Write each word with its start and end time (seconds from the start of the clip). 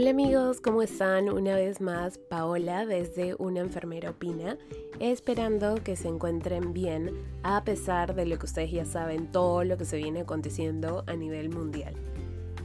Hola 0.00 0.12
amigos, 0.12 0.62
¿cómo 0.62 0.80
están? 0.80 1.28
Una 1.28 1.56
vez 1.56 1.82
más, 1.82 2.16
Paola 2.16 2.86
desde 2.86 3.34
Una 3.34 3.60
Enfermera 3.60 4.12
Opina, 4.12 4.56
esperando 4.98 5.74
que 5.74 5.94
se 5.94 6.08
encuentren 6.08 6.72
bien 6.72 7.12
a 7.42 7.64
pesar 7.64 8.14
de 8.14 8.24
lo 8.24 8.38
que 8.38 8.46
ustedes 8.46 8.70
ya 8.70 8.86
saben, 8.86 9.30
todo 9.30 9.62
lo 9.62 9.76
que 9.76 9.84
se 9.84 9.98
viene 9.98 10.22
aconteciendo 10.22 11.04
a 11.06 11.16
nivel 11.16 11.50
mundial. 11.50 11.92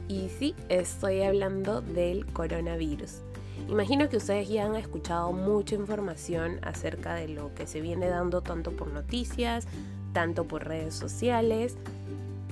Y 0.08 0.30
sí, 0.30 0.54
estoy 0.70 1.24
hablando 1.24 1.82
del 1.82 2.24
coronavirus. 2.24 3.20
Imagino 3.68 4.08
que 4.08 4.16
ustedes 4.16 4.48
ya 4.48 4.64
han 4.64 4.74
escuchado 4.74 5.30
mucha 5.32 5.74
información 5.74 6.58
acerca 6.62 7.16
de 7.16 7.28
lo 7.28 7.54
que 7.54 7.66
se 7.66 7.82
viene 7.82 8.08
dando 8.08 8.40
tanto 8.40 8.70
por 8.70 8.88
noticias, 8.88 9.66
tanto 10.14 10.48
por 10.48 10.66
redes 10.66 10.94
sociales, 10.94 11.76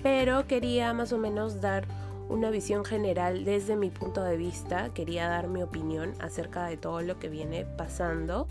pero 0.03 0.47
quería 0.47 0.93
más 0.93 1.15
o 1.15 1.19
menos 1.19 1.63
dar 1.63 1.87
una 2.29 2.51
visión 2.51 2.85
general 2.85 3.45
desde 3.45 3.77
mi 3.77 3.91
punto 3.91 4.23
de 4.23 4.37
vista. 4.37 4.93
Quería 4.95 5.29
dar 5.29 5.49
mi 5.49 5.63
opinión 5.63 6.15
acerca 6.21 6.67
de 6.67 6.77
todo 6.77 7.01
lo 7.03 7.19
que 7.19 7.29
viene 7.29 7.65
pasando. 7.65 8.49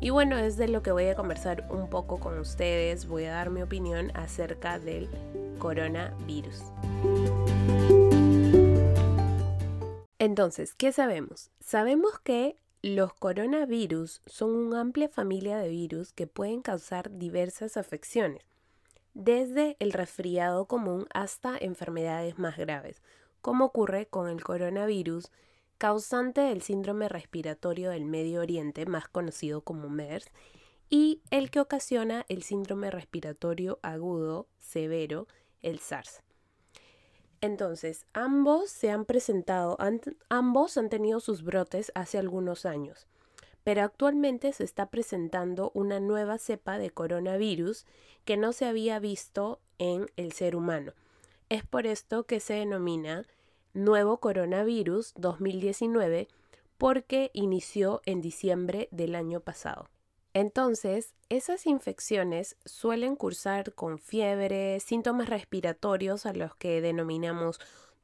Y 0.00 0.10
bueno, 0.10 0.36
es 0.36 0.56
de 0.56 0.68
lo 0.68 0.82
que 0.82 0.92
voy 0.92 1.06
a 1.06 1.14
conversar 1.14 1.66
un 1.70 1.88
poco 1.88 2.18
con 2.18 2.38
ustedes. 2.38 3.06
Voy 3.06 3.24
a 3.24 3.32
dar 3.32 3.50
mi 3.50 3.62
opinión 3.62 4.10
acerca 4.14 4.78
del 4.78 5.08
coronavirus. 5.58 6.62
Entonces, 10.18 10.74
¿qué 10.74 10.92
sabemos? 10.92 11.50
Sabemos 11.60 12.18
que 12.18 12.56
los 12.82 13.14
coronavirus 13.14 14.20
son 14.26 14.54
una 14.54 14.80
amplia 14.80 15.08
familia 15.08 15.58
de 15.58 15.68
virus 15.68 16.12
que 16.12 16.26
pueden 16.26 16.60
causar 16.60 17.10
diversas 17.10 17.76
afecciones 17.76 18.53
desde 19.14 19.76
el 19.78 19.92
resfriado 19.92 20.66
común 20.66 21.06
hasta 21.14 21.56
enfermedades 21.56 22.38
más 22.38 22.56
graves, 22.56 23.00
como 23.40 23.66
ocurre 23.66 24.06
con 24.06 24.28
el 24.28 24.42
coronavirus, 24.42 25.30
causante 25.78 26.40
del 26.40 26.62
síndrome 26.62 27.08
respiratorio 27.08 27.90
del 27.90 28.04
Medio 28.04 28.40
Oriente, 28.40 28.86
más 28.86 29.08
conocido 29.08 29.62
como 29.62 29.88
MERS, 29.88 30.30
y 30.90 31.22
el 31.30 31.50
que 31.50 31.60
ocasiona 31.60 32.26
el 32.28 32.42
síndrome 32.42 32.90
respiratorio 32.90 33.78
agudo 33.82 34.48
severo, 34.58 35.26
el 35.62 35.78
SARS. 35.78 36.22
Entonces, 37.40 38.06
ambos 38.12 38.70
se 38.70 38.90
han 38.90 39.04
presentado, 39.04 39.76
ambos 40.28 40.76
han 40.76 40.88
tenido 40.88 41.20
sus 41.20 41.42
brotes 41.42 41.92
hace 41.94 42.18
algunos 42.18 42.66
años 42.66 43.06
pero 43.64 43.82
actualmente 43.82 44.52
se 44.52 44.62
está 44.62 44.90
presentando 44.90 45.72
una 45.74 45.98
nueva 45.98 46.38
cepa 46.38 46.78
de 46.78 46.90
coronavirus 46.90 47.86
que 48.24 48.36
no 48.36 48.52
se 48.52 48.66
había 48.66 48.98
visto 48.98 49.60
en 49.78 50.06
el 50.16 50.32
ser 50.32 50.54
humano. 50.54 50.92
Es 51.48 51.64
por 51.64 51.86
esto 51.86 52.24
que 52.24 52.40
se 52.40 52.54
denomina 52.54 53.24
nuevo 53.72 54.18
coronavirus 54.18 55.14
2019 55.16 56.28
porque 56.78 57.30
inició 57.32 58.02
en 58.04 58.20
diciembre 58.20 58.88
del 58.90 59.14
año 59.14 59.40
pasado. 59.40 59.88
Entonces, 60.34 61.14
esas 61.28 61.66
infecciones 61.66 62.56
suelen 62.64 63.14
cursar 63.14 63.72
con 63.72 63.98
fiebre, 63.98 64.80
síntomas 64.80 65.28
respiratorios 65.28 66.26
a 66.26 66.32
los 66.32 66.56
que 66.56 66.80
denominamos 66.80 67.60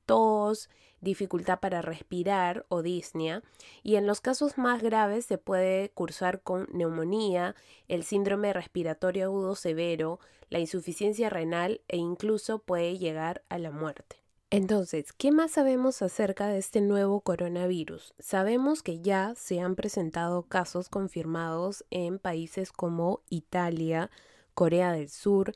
tos, 0.07 0.71
dificultad 1.01 1.61
para 1.61 1.83
respirar 1.83 2.67
o 2.69 2.83
disnea, 2.83 3.43
y 3.83 3.97
en 3.97 4.07
los 4.07 4.21
casos 4.21 4.59
más 4.59 4.83
graves 4.83 5.27
se 5.27 5.39
puede 5.39 5.91
cursar 5.91 6.43
con 6.43 6.69
neumonía, 6.73 7.55
el 7.89 8.05
síndrome 8.05 8.53
respiratorio 8.53 9.27
agudo 9.27 9.55
severo, 9.55 10.21
la 10.49 10.59
insuficiencia 10.59 11.31
renal 11.31 11.81
e 11.89 11.97
incluso 11.97 12.59
puede 12.59 12.99
llegar 12.99 13.43
a 13.49 13.59
la 13.59 13.71
muerte. 13.71 14.17
Entonces, 14.53 15.13
¿qué 15.13 15.31
más 15.31 15.53
sabemos 15.53 16.03
acerca 16.03 16.49
de 16.49 16.59
este 16.59 16.81
nuevo 16.81 17.21
coronavirus? 17.21 18.15
Sabemos 18.19 18.83
que 18.83 19.01
ya 19.01 19.33
se 19.37 19.61
han 19.61 19.77
presentado 19.77 20.43
casos 20.43 20.89
confirmados 20.89 21.85
en 21.91 22.19
países 22.19 22.73
como 22.73 23.23
Italia, 23.31 24.11
Corea 24.55 24.91
del 24.91 25.09
Sur, 25.09 25.55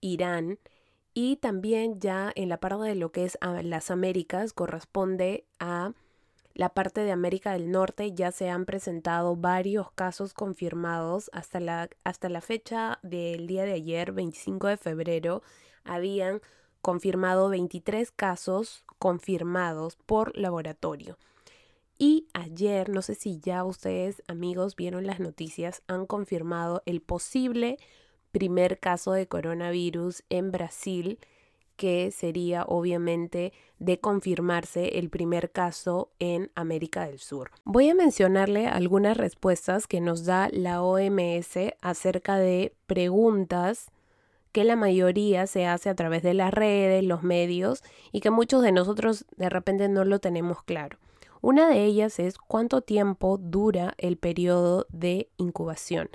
Irán, 0.00 0.58
y 1.14 1.36
también 1.36 2.00
ya 2.00 2.32
en 2.34 2.48
la 2.48 2.58
parte 2.58 2.84
de 2.84 2.94
lo 2.94 3.12
que 3.12 3.24
es 3.24 3.38
las 3.62 3.90
Américas 3.90 4.52
corresponde 4.52 5.44
a 5.58 5.92
la 6.54 6.68
parte 6.68 7.02
de 7.02 7.12
América 7.12 7.52
del 7.52 7.70
Norte 7.70 8.12
ya 8.12 8.30
se 8.30 8.50
han 8.50 8.66
presentado 8.66 9.36
varios 9.36 9.90
casos 9.92 10.34
confirmados 10.34 11.30
hasta 11.32 11.60
la, 11.60 11.88
hasta 12.04 12.28
la 12.28 12.42
fecha 12.42 12.98
del 13.02 13.46
día 13.46 13.64
de 13.64 13.72
ayer, 13.72 14.12
25 14.12 14.66
de 14.66 14.76
febrero, 14.76 15.42
habían 15.84 16.42
confirmado 16.82 17.48
23 17.48 18.10
casos 18.10 18.84
confirmados 18.98 19.96
por 19.96 20.36
laboratorio. 20.36 21.18
Y 21.98 22.26
ayer, 22.34 22.88
no 22.90 23.00
sé 23.00 23.14
si 23.14 23.38
ya 23.38 23.64
ustedes 23.64 24.22
amigos 24.26 24.76
vieron 24.76 25.06
las 25.06 25.20
noticias, 25.20 25.82
han 25.86 26.04
confirmado 26.06 26.82
el 26.84 27.00
posible 27.00 27.78
primer 28.32 28.80
caso 28.80 29.12
de 29.12 29.28
coronavirus 29.28 30.24
en 30.30 30.50
Brasil, 30.50 31.18
que 31.76 32.10
sería 32.10 32.64
obviamente 32.66 33.52
de 33.78 33.98
confirmarse 33.98 34.98
el 34.98 35.10
primer 35.10 35.50
caso 35.50 36.10
en 36.18 36.50
América 36.54 37.06
del 37.06 37.18
Sur. 37.18 37.50
Voy 37.64 37.88
a 37.88 37.94
mencionarle 37.94 38.66
algunas 38.66 39.16
respuestas 39.16 39.86
que 39.86 40.00
nos 40.00 40.24
da 40.24 40.48
la 40.52 40.82
OMS 40.82 41.74
acerca 41.80 42.38
de 42.38 42.74
preguntas 42.86 43.90
que 44.52 44.64
la 44.64 44.76
mayoría 44.76 45.46
se 45.46 45.66
hace 45.66 45.88
a 45.88 45.94
través 45.94 46.22
de 46.22 46.34
las 46.34 46.52
redes, 46.52 47.02
los 47.04 47.22
medios 47.22 47.82
y 48.12 48.20
que 48.20 48.30
muchos 48.30 48.62
de 48.62 48.70
nosotros 48.70 49.24
de 49.36 49.48
repente 49.48 49.88
no 49.88 50.04
lo 50.04 50.20
tenemos 50.20 50.62
claro. 50.62 50.98
Una 51.40 51.68
de 51.68 51.84
ellas 51.84 52.20
es 52.20 52.38
cuánto 52.38 52.82
tiempo 52.82 53.36
dura 53.36 53.94
el 53.98 54.16
periodo 54.16 54.86
de 54.90 55.28
incubación. 55.38 56.08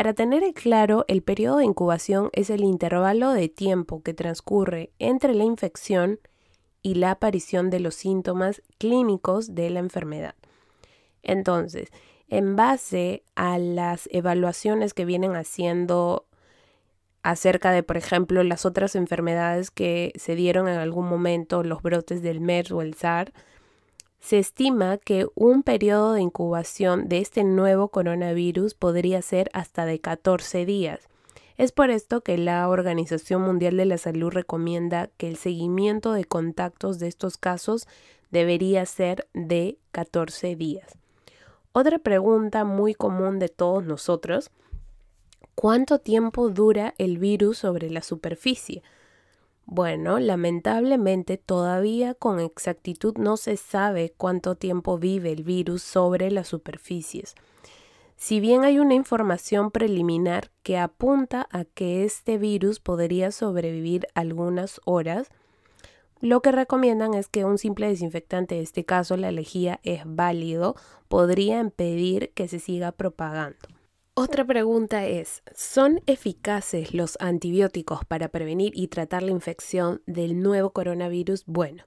Para 0.00 0.14
tener 0.14 0.54
claro, 0.54 1.04
el 1.08 1.22
periodo 1.22 1.58
de 1.58 1.66
incubación 1.66 2.30
es 2.32 2.48
el 2.48 2.64
intervalo 2.64 3.32
de 3.32 3.50
tiempo 3.50 4.02
que 4.02 4.14
transcurre 4.14 4.92
entre 4.98 5.34
la 5.34 5.44
infección 5.44 6.20
y 6.80 6.94
la 6.94 7.10
aparición 7.10 7.68
de 7.68 7.80
los 7.80 7.96
síntomas 7.96 8.62
clínicos 8.78 9.54
de 9.54 9.68
la 9.68 9.80
enfermedad. 9.80 10.34
Entonces, 11.22 11.90
en 12.28 12.56
base 12.56 13.24
a 13.34 13.58
las 13.58 14.08
evaluaciones 14.10 14.94
que 14.94 15.04
vienen 15.04 15.36
haciendo 15.36 16.24
acerca 17.22 17.70
de, 17.70 17.82
por 17.82 17.98
ejemplo, 17.98 18.42
las 18.42 18.64
otras 18.64 18.96
enfermedades 18.96 19.70
que 19.70 20.14
se 20.14 20.34
dieron 20.34 20.66
en 20.66 20.78
algún 20.78 21.10
momento, 21.10 21.62
los 21.62 21.82
brotes 21.82 22.22
del 22.22 22.40
MERS 22.40 22.72
o 22.72 22.80
el 22.80 22.94
SARS, 22.94 23.34
se 24.20 24.38
estima 24.38 24.98
que 24.98 25.26
un 25.34 25.62
periodo 25.62 26.12
de 26.12 26.20
incubación 26.20 27.08
de 27.08 27.18
este 27.18 27.42
nuevo 27.42 27.88
coronavirus 27.88 28.74
podría 28.74 29.22
ser 29.22 29.50
hasta 29.54 29.86
de 29.86 29.98
14 29.98 30.66
días. 30.66 31.08
Es 31.56 31.72
por 31.72 31.90
esto 31.90 32.22
que 32.22 32.38
la 32.38 32.68
Organización 32.68 33.42
Mundial 33.42 33.76
de 33.76 33.86
la 33.86 33.98
Salud 33.98 34.30
recomienda 34.30 35.08
que 35.16 35.28
el 35.28 35.36
seguimiento 35.36 36.12
de 36.12 36.24
contactos 36.24 36.98
de 36.98 37.08
estos 37.08 37.36
casos 37.36 37.88
debería 38.30 38.86
ser 38.86 39.26
de 39.34 39.78
14 39.92 40.54
días. 40.54 40.96
Otra 41.72 41.98
pregunta 41.98 42.64
muy 42.64 42.94
común 42.94 43.38
de 43.38 43.48
todos 43.48 43.84
nosotros, 43.84 44.50
¿cuánto 45.54 45.98
tiempo 45.98 46.48
dura 46.48 46.94
el 46.98 47.18
virus 47.18 47.58
sobre 47.58 47.90
la 47.90 48.02
superficie? 48.02 48.82
Bueno, 49.72 50.18
lamentablemente 50.18 51.36
todavía 51.36 52.14
con 52.14 52.40
exactitud 52.40 53.16
no 53.18 53.36
se 53.36 53.56
sabe 53.56 54.12
cuánto 54.16 54.56
tiempo 54.56 54.98
vive 54.98 55.30
el 55.30 55.44
virus 55.44 55.84
sobre 55.84 56.32
las 56.32 56.48
superficies. 56.48 57.36
Si 58.16 58.40
bien 58.40 58.64
hay 58.64 58.80
una 58.80 58.94
información 58.94 59.70
preliminar 59.70 60.50
que 60.64 60.76
apunta 60.76 61.46
a 61.52 61.64
que 61.64 62.02
este 62.02 62.36
virus 62.36 62.80
podría 62.80 63.30
sobrevivir 63.30 64.08
algunas 64.16 64.80
horas, 64.86 65.28
lo 66.20 66.42
que 66.42 66.50
recomiendan 66.50 67.14
es 67.14 67.28
que 67.28 67.44
un 67.44 67.56
simple 67.56 67.86
desinfectante, 67.86 68.56
en 68.56 68.62
este 68.62 68.84
caso 68.84 69.16
la 69.16 69.30
lejía, 69.30 69.78
es 69.84 70.02
válido, 70.04 70.74
podría 71.06 71.60
impedir 71.60 72.32
que 72.34 72.48
se 72.48 72.58
siga 72.58 72.90
propagando. 72.90 73.68
Otra 74.22 74.44
pregunta 74.44 75.06
es, 75.06 75.42
¿son 75.54 76.02
eficaces 76.04 76.92
los 76.92 77.16
antibióticos 77.20 78.04
para 78.04 78.28
prevenir 78.28 78.70
y 78.76 78.88
tratar 78.88 79.22
la 79.22 79.30
infección 79.30 80.02
del 80.04 80.42
nuevo 80.42 80.74
coronavirus? 80.74 81.44
Bueno, 81.46 81.84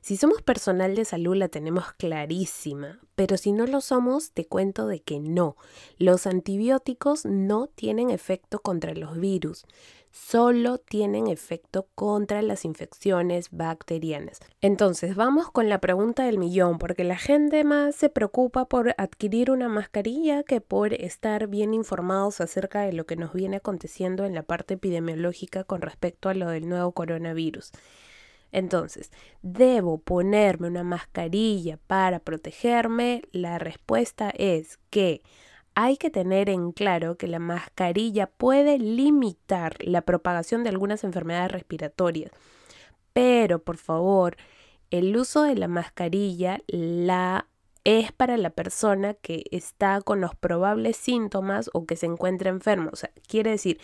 si 0.00 0.16
somos 0.16 0.40
personal 0.40 0.94
de 0.94 1.04
salud 1.04 1.36
la 1.36 1.48
tenemos 1.48 1.92
clarísima, 1.98 2.98
pero 3.14 3.36
si 3.36 3.52
no 3.52 3.66
lo 3.66 3.82
somos, 3.82 4.32
te 4.32 4.46
cuento 4.46 4.86
de 4.86 5.02
que 5.02 5.20
no. 5.20 5.56
Los 5.98 6.26
antibióticos 6.26 7.26
no 7.26 7.66
tienen 7.66 8.08
efecto 8.08 8.60
contra 8.60 8.94
los 8.94 9.20
virus 9.20 9.66
solo 10.16 10.78
tienen 10.78 11.26
efecto 11.26 11.88
contra 11.94 12.40
las 12.40 12.64
infecciones 12.64 13.50
bacterianas. 13.50 14.40
Entonces, 14.62 15.14
vamos 15.14 15.50
con 15.50 15.68
la 15.68 15.78
pregunta 15.78 16.24
del 16.24 16.38
millón, 16.38 16.78
porque 16.78 17.04
la 17.04 17.18
gente 17.18 17.62
más 17.64 17.94
se 17.94 18.08
preocupa 18.08 18.64
por 18.64 18.94
adquirir 18.96 19.50
una 19.50 19.68
mascarilla 19.68 20.42
que 20.42 20.60
por 20.60 20.94
estar 20.94 21.48
bien 21.48 21.74
informados 21.74 22.40
acerca 22.40 22.80
de 22.80 22.94
lo 22.94 23.04
que 23.04 23.16
nos 23.16 23.34
viene 23.34 23.58
aconteciendo 23.58 24.24
en 24.24 24.34
la 24.34 24.42
parte 24.42 24.74
epidemiológica 24.74 25.64
con 25.64 25.82
respecto 25.82 26.28
a 26.30 26.34
lo 26.34 26.48
del 26.48 26.68
nuevo 26.68 26.92
coronavirus. 26.92 27.72
Entonces, 28.52 29.10
¿debo 29.42 29.98
ponerme 29.98 30.68
una 30.68 30.82
mascarilla 30.82 31.78
para 31.86 32.20
protegerme? 32.20 33.22
La 33.32 33.58
respuesta 33.58 34.30
es 34.30 34.78
que 34.88 35.22
hay 35.76 35.98
que 35.98 36.10
tener 36.10 36.48
en 36.48 36.72
claro 36.72 37.18
que 37.18 37.28
la 37.28 37.38
mascarilla 37.38 38.26
puede 38.26 38.78
limitar 38.78 39.76
la 39.80 40.00
propagación 40.00 40.64
de 40.64 40.70
algunas 40.70 41.04
enfermedades 41.04 41.52
respiratorias. 41.52 42.32
Pero, 43.12 43.58
por 43.58 43.76
favor, 43.76 44.38
el 44.90 45.14
uso 45.14 45.42
de 45.42 45.54
la 45.54 45.68
mascarilla 45.68 46.62
la 46.66 47.46
es 47.84 48.10
para 48.10 48.38
la 48.38 48.50
persona 48.50 49.14
que 49.14 49.44
está 49.50 50.00
con 50.00 50.20
los 50.22 50.34
probables 50.34 50.96
síntomas 50.96 51.68
o 51.74 51.84
que 51.84 51.96
se 51.96 52.06
encuentra 52.06 52.48
enfermo. 52.48 52.88
O 52.92 52.96
sea, 52.96 53.10
quiere 53.28 53.50
decir, 53.50 53.78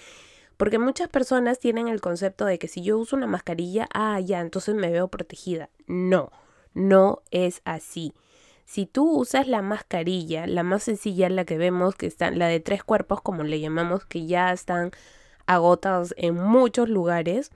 porque 0.56 0.78
muchas 0.78 1.10
personas 1.10 1.58
tienen 1.58 1.88
el 1.88 2.00
concepto 2.00 2.46
de 2.46 2.58
que 2.58 2.68
si 2.68 2.82
yo 2.82 2.98
uso 2.98 3.16
una 3.16 3.26
mascarilla, 3.26 3.86
ah, 3.92 4.18
ya, 4.18 4.40
entonces 4.40 4.74
me 4.74 4.90
veo 4.90 5.08
protegida. 5.08 5.68
No, 5.86 6.32
no 6.72 7.20
es 7.30 7.60
así. 7.66 8.14
Si 8.72 8.86
tú 8.86 9.18
usas 9.18 9.48
la 9.48 9.60
mascarilla, 9.60 10.46
la 10.46 10.62
más 10.62 10.84
sencilla, 10.84 11.28
la 11.28 11.44
que 11.44 11.58
vemos, 11.58 11.94
que 11.94 12.06
está, 12.06 12.30
la 12.30 12.46
de 12.46 12.58
tres 12.58 12.82
cuerpos, 12.82 13.20
como 13.20 13.42
le 13.42 13.60
llamamos, 13.60 14.06
que 14.06 14.24
ya 14.24 14.50
están 14.50 14.92
agotados 15.44 16.14
en 16.16 16.36
muchos 16.36 16.88
lugares, 16.88 17.50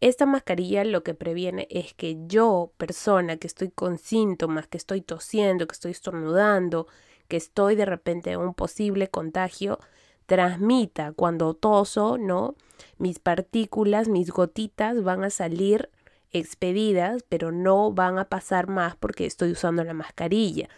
esta 0.00 0.26
mascarilla 0.26 0.84
lo 0.84 1.02
que 1.02 1.12
previene 1.12 1.66
es 1.70 1.92
que 1.92 2.18
yo, 2.28 2.70
persona 2.76 3.36
que 3.36 3.48
estoy 3.48 3.70
con 3.70 3.98
síntomas, 3.98 4.68
que 4.68 4.76
estoy 4.76 5.00
tosiendo, 5.00 5.66
que 5.66 5.72
estoy 5.72 5.90
estornudando, 5.90 6.86
que 7.26 7.36
estoy 7.36 7.74
de 7.74 7.86
repente 7.86 8.30
en 8.30 8.38
un 8.38 8.54
posible 8.54 9.08
contagio, 9.08 9.80
transmita 10.26 11.10
cuando 11.10 11.54
toso, 11.54 12.16
¿no? 12.16 12.54
Mis 12.98 13.18
partículas, 13.18 14.06
mis 14.06 14.30
gotitas 14.30 15.02
van 15.02 15.24
a 15.24 15.30
salir 15.30 15.90
expedidas, 16.34 17.24
pero 17.28 17.52
no 17.52 17.92
van 17.92 18.18
a 18.18 18.28
pasar 18.28 18.68
más 18.68 18.96
porque 18.96 19.24
estoy 19.24 19.52
usando 19.52 19.82
la 19.84 19.94
mascarilla. 19.94 20.68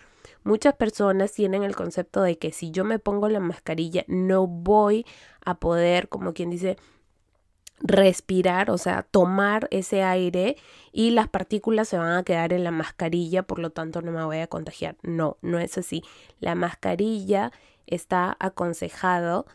Muchas 0.44 0.74
personas 0.74 1.32
tienen 1.32 1.64
el 1.64 1.74
concepto 1.74 2.22
de 2.22 2.38
que 2.38 2.52
si 2.52 2.70
yo 2.70 2.84
me 2.84 3.00
pongo 3.00 3.28
la 3.28 3.40
mascarilla 3.40 4.04
no 4.06 4.46
voy 4.46 5.04
a 5.44 5.58
poder, 5.58 6.08
como 6.08 6.34
quien 6.34 6.50
dice, 6.50 6.76
respirar, 7.80 8.70
o 8.70 8.78
sea, 8.78 9.02
tomar 9.02 9.66
ese 9.70 10.02
aire 10.02 10.56
y 10.92 11.10
las 11.10 11.28
partículas 11.28 11.88
se 11.88 11.98
van 11.98 12.16
a 12.16 12.22
quedar 12.22 12.52
en 12.52 12.64
la 12.64 12.70
mascarilla, 12.70 13.42
por 13.42 13.58
lo 13.58 13.70
tanto 13.70 14.02
no 14.02 14.12
me 14.12 14.24
voy 14.24 14.38
a 14.38 14.46
contagiar. 14.46 14.96
No, 15.02 15.36
no 15.42 15.58
es 15.58 15.76
así. 15.78 16.02
La 16.38 16.54
mascarilla 16.54 17.50
está 17.86 18.36
aconsejado 18.38 19.46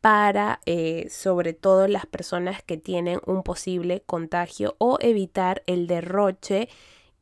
para 0.00 0.60
eh, 0.66 1.08
sobre 1.10 1.52
todo 1.52 1.86
las 1.86 2.06
personas 2.06 2.62
que 2.62 2.76
tienen 2.76 3.20
un 3.26 3.42
posible 3.42 4.02
contagio 4.06 4.74
o 4.78 4.98
evitar 5.00 5.62
el 5.66 5.86
derroche 5.86 6.68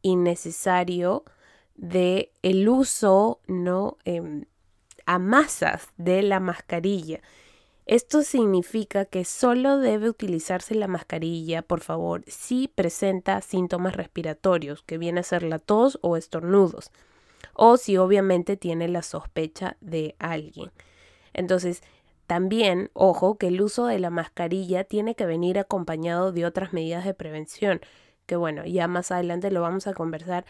innecesario 0.03 1.25
de 1.75 2.33
el 2.43 2.69
uso 2.69 3.41
no 3.47 3.99
em, 4.05 4.45
a 5.07 5.19
masas 5.19 5.89
de 5.97 6.23
la 6.23 6.41
mascarilla. 6.41 7.21
Esto 7.87 8.23
significa 8.23 9.07
que 9.07 9.25
solo 9.25 9.79
debe 9.79 10.11
utilizarse 10.11 10.75
la 10.75 10.89
mascarilla, 10.89 11.63
por 11.63 11.81
favor, 11.81 12.23
si 12.27 12.69
presenta 12.69 13.41
síntomas 13.41 13.97
respiratorios, 13.97 14.83
que 14.83 14.99
viene 14.99 15.21
a 15.21 15.23
ser 15.23 15.43
la 15.43 15.59
tos 15.59 15.99
o 16.03 16.19
estornudos, 16.19 16.91
o 17.55 17.79
si 17.79 17.97
obviamente 17.97 18.59
tiene 18.59 18.89
la 18.89 19.03
sospecha 19.03 19.79
de 19.81 20.17
alguien. 20.19 20.71
Entonces, 21.33 21.83
también, 22.29 22.91
ojo, 22.93 23.39
que 23.39 23.49
el 23.49 23.63
uso 23.63 23.87
de 23.87 23.99
la 23.99 24.11
mascarilla 24.11 24.85
tiene 24.85 25.15
que 25.15 25.25
venir 25.25 25.59
acompañado 25.59 26.31
de 26.31 26.45
otras 26.45 26.75
medidas 26.75 27.07
de 27.07 27.15
prevención, 27.15 27.81
que 28.27 28.37
bueno, 28.37 28.67
ya 28.67 28.87
más 28.87 29.11
adelante 29.11 29.51
lo 29.51 29.63
vamos 29.63 29.87
a 29.87 29.95
conversar, 29.95 30.45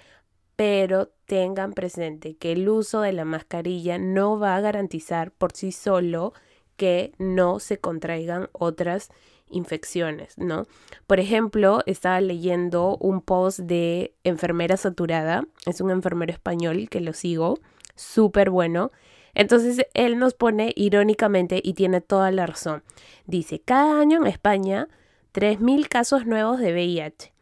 pero 0.57 1.13
tengan 1.27 1.75
presente 1.75 2.37
que 2.37 2.51
el 2.51 2.69
uso 2.69 3.01
de 3.03 3.13
la 3.13 3.25
mascarilla 3.25 3.97
no 3.97 4.41
va 4.41 4.57
a 4.57 4.61
garantizar 4.61 5.31
por 5.31 5.53
sí 5.53 5.71
solo 5.71 6.33
que 6.77 7.13
no 7.19 7.61
se 7.61 7.79
contraigan 7.79 8.49
otras 8.51 9.11
infecciones, 9.49 10.37
¿no? 10.37 10.67
Por 11.07 11.21
ejemplo, 11.21 11.83
estaba 11.87 12.21
leyendo 12.21 12.97
un 12.97 13.21
post 13.21 13.61
de 13.61 14.17
enfermera 14.25 14.77
saturada, 14.77 15.47
es 15.65 15.81
un 15.81 15.93
enfermero 15.93 16.33
español 16.33 16.89
que 16.91 17.01
lo 17.01 17.13
sigo, 17.13 17.61
súper 17.95 18.51
bueno. 18.51 18.91
Entonces 19.35 19.87
él 19.95 20.19
nos 20.19 20.35
pone 20.35 20.73
irónicamente 20.77 21.61
y 21.63 21.75
tiene 21.75 22.01
toda 22.01 22.31
la 22.31 22.47
razón. 22.47 22.83
Dice, 23.27 23.61
cada 23.61 24.01
año 24.01 24.21
en 24.21 24.27
España 24.27 24.89
3.000 25.35 25.89
casos 25.89 26.27
nuevos 26.27 26.59
de 26.59 26.73
VIH, 26.73 27.33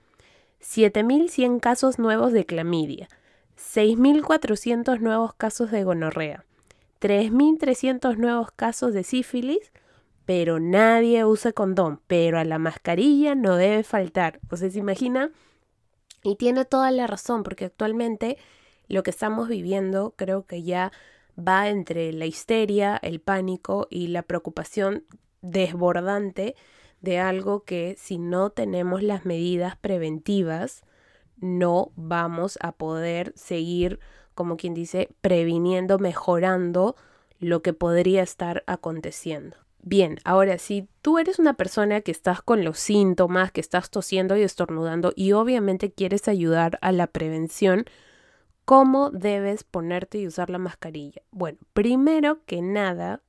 7.100 0.60 1.60
casos 1.60 1.98
nuevos 1.98 2.32
de 2.32 2.44
clamidia, 2.44 3.08
6.400 3.56 5.00
nuevos 5.00 5.34
casos 5.34 5.70
de 5.70 5.84
gonorrea, 5.84 6.44
3.300 7.00 8.16
nuevos 8.16 8.50
casos 8.50 8.92
de 8.92 9.04
sífilis, 9.04 9.72
pero 10.24 10.58
nadie 10.58 11.24
usa 11.24 11.52
condón, 11.52 12.00
pero 12.06 12.38
a 12.38 12.44
la 12.44 12.58
mascarilla 12.58 13.34
no 13.34 13.56
debe 13.56 13.84
faltar. 13.84 14.40
O 14.50 14.56
sea, 14.56 14.68
se 14.68 14.78
imagina, 14.78 15.30
y 16.22 16.34
tiene 16.34 16.64
toda 16.64 16.90
la 16.90 17.06
razón, 17.06 17.44
porque 17.44 17.66
actualmente 17.66 18.36
lo 18.88 19.04
que 19.04 19.10
estamos 19.10 19.48
viviendo 19.48 20.14
creo 20.16 20.44
que 20.44 20.64
ya 20.64 20.90
va 21.36 21.68
entre 21.68 22.12
la 22.12 22.26
histeria, 22.26 22.98
el 23.02 23.20
pánico 23.20 23.86
y 23.90 24.08
la 24.08 24.22
preocupación 24.22 25.04
desbordante 25.42 26.54
de 27.00 27.18
algo 27.18 27.64
que 27.64 27.94
si 27.98 28.18
no 28.18 28.50
tenemos 28.50 29.02
las 29.02 29.24
medidas 29.24 29.76
preventivas, 29.76 30.84
no 31.38 31.92
vamos 31.94 32.58
a 32.62 32.72
poder 32.72 33.32
seguir 33.36 34.00
como 34.36 34.56
quien 34.56 34.74
dice, 34.74 35.08
previniendo, 35.20 35.98
mejorando 35.98 36.94
lo 37.40 37.62
que 37.62 37.72
podría 37.72 38.22
estar 38.22 38.62
aconteciendo. 38.66 39.56
Bien, 39.82 40.18
ahora 40.24 40.58
si 40.58 40.88
tú 41.00 41.18
eres 41.18 41.38
una 41.38 41.54
persona 41.54 42.00
que 42.02 42.10
estás 42.10 42.42
con 42.42 42.64
los 42.64 42.78
síntomas, 42.78 43.50
que 43.50 43.60
estás 43.60 43.88
tosiendo 43.90 44.36
y 44.36 44.42
estornudando 44.42 45.12
y 45.16 45.32
obviamente 45.32 45.90
quieres 45.90 46.28
ayudar 46.28 46.78
a 46.82 46.92
la 46.92 47.06
prevención, 47.06 47.86
¿cómo 48.66 49.10
debes 49.10 49.64
ponerte 49.64 50.18
y 50.18 50.26
usar 50.26 50.50
la 50.50 50.58
mascarilla? 50.58 51.22
Bueno, 51.30 51.58
primero 51.72 52.44
que 52.44 52.60
nada 52.60 53.22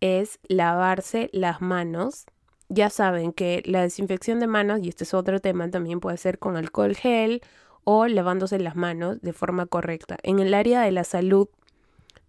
es 0.00 0.40
lavarse 0.48 1.30
las 1.32 1.60
manos. 1.60 2.26
Ya 2.68 2.90
saben 2.90 3.32
que 3.32 3.62
la 3.66 3.82
desinfección 3.82 4.40
de 4.40 4.48
manos, 4.48 4.80
y 4.82 4.88
este 4.88 5.04
es 5.04 5.14
otro 5.14 5.38
tema, 5.38 5.70
también 5.70 6.00
puede 6.00 6.16
ser 6.16 6.40
con 6.40 6.56
alcohol 6.56 6.96
gel 6.96 7.42
o 7.84 8.06
lavándose 8.08 8.58
las 8.58 8.74
manos 8.74 9.20
de 9.20 9.32
forma 9.32 9.66
correcta. 9.66 10.16
En 10.24 10.40
el 10.40 10.54
área 10.54 10.80
de 10.80 10.90
la 10.90 11.04
salud 11.04 11.48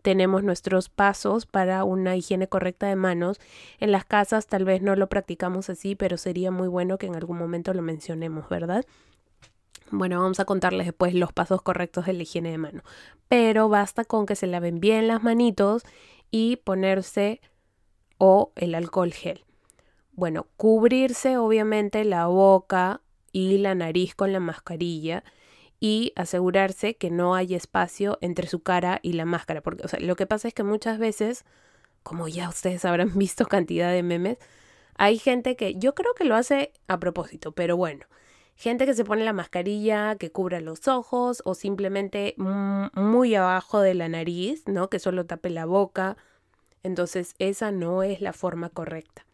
tenemos 0.03 0.44
nuestros 0.44 0.89
pasos 0.89 1.46
para 1.46 1.84
una 1.84 2.15
higiene 2.15 2.48
correcta 2.48 2.88
de 2.88 2.96
manos. 2.96 3.39
En 3.79 3.91
las 3.91 4.06
casas 4.06 4.46
tal 4.48 4.65
vez 4.65 4.82
no 4.82 4.96
lo 4.96 5.08
practicamos 5.08 5.70
así, 5.70 5.96
pero 5.96 6.17
sería 6.17 6.51
muy 6.51 6.67
bueno 6.67 6.98
que 6.98 7.08
en 7.08 7.15
algún 7.15 7.38
momento 7.38 7.74
lo 7.74 7.82
mencionemos, 7.82 8.48
¿verdad? 8.50 8.86
Bueno, 9.89 10.22
vamos 10.22 10.39
a 10.39 10.46
contarles 10.46 10.88
después 10.88 11.13
los 11.13 11.32
pasos 11.32 11.62
correctos 11.62 12.06
de 12.06 12.13
la 12.13 12.24
higiene 12.24 12.51
de 12.51 12.58
mano. 12.58 12.84
Pero 13.29 13.70
basta 13.70 14.03
con 14.03 14.25
que 14.25 14.36
se 14.36 14.48
laven 14.48 14.79
bien 14.79 15.08
las 15.08 15.24
manitos 15.24 15.84
y 16.29 16.58
ponerse 16.58 17.41
o 18.17 18.51
el 18.56 18.75
alcohol 18.75 19.13
gel. 19.13 19.46
Bueno, 20.12 20.48
cubrirse 20.58 21.38
obviamente 21.38 22.03
la 22.03 22.27
boca 22.27 23.01
y 23.32 23.60
la 23.60 23.75
nariz 23.75 24.15
con 24.15 24.34
la 24.34 24.39
mascarilla 24.39 25.24
y 25.79 26.12
asegurarse 26.15 26.96
que 26.96 27.12
no 27.12 27.36
hay 27.36 27.53
espacio 27.53 28.17
entre 28.22 28.48
su 28.48 28.62
cara 28.62 29.00
y 29.03 29.13
la 29.13 29.25
máscara. 29.25 29.62
Porque 29.62 29.84
lo 30.00 30.15
que 30.15 30.25
pasa 30.25 30.48
es 30.48 30.53
que 30.53 30.63
muchas 30.63 30.98
veces, 30.98 31.46
como 32.03 32.27
ya 32.27 32.50
ustedes 32.50 32.84
habrán 32.84 33.12
visto 33.17 33.46
cantidad 33.46 33.91
de 33.91 34.03
memes, 34.03 34.38
hay 34.96 35.20
gente 35.20 35.56
que 35.56 35.75
yo 35.75 35.94
creo 35.94 36.13
que 36.15 36.25
lo 36.25 36.36
hace 36.36 36.74
a 36.88 37.00
propósito, 37.00 37.51
pero 37.51 37.77
bueno, 37.77 38.08
gente 38.57 38.85
que 38.85 38.93
se 38.93 39.05
pone 39.05 39.23
la 39.23 39.33
mascarilla 39.33 40.15
que 40.15 40.31
cubra 40.31 40.59
los 40.59 40.87
ojos 40.87 41.41
o 41.45 41.53
simplemente 41.53 42.35
muy 42.37 43.35
abajo 43.35 43.79
de 43.79 43.93
la 43.93 44.09
nariz, 44.09 44.67
¿no? 44.67 44.89
Que 44.89 44.99
solo 44.99 45.25
tape 45.25 45.49
la 45.49 45.65
boca. 45.65 46.17
Entonces 46.83 47.35
esa 47.39 47.71
no 47.71 48.03
es 48.03 48.19
la 48.19 48.33
forma 48.33 48.69
correcta. 48.69 49.25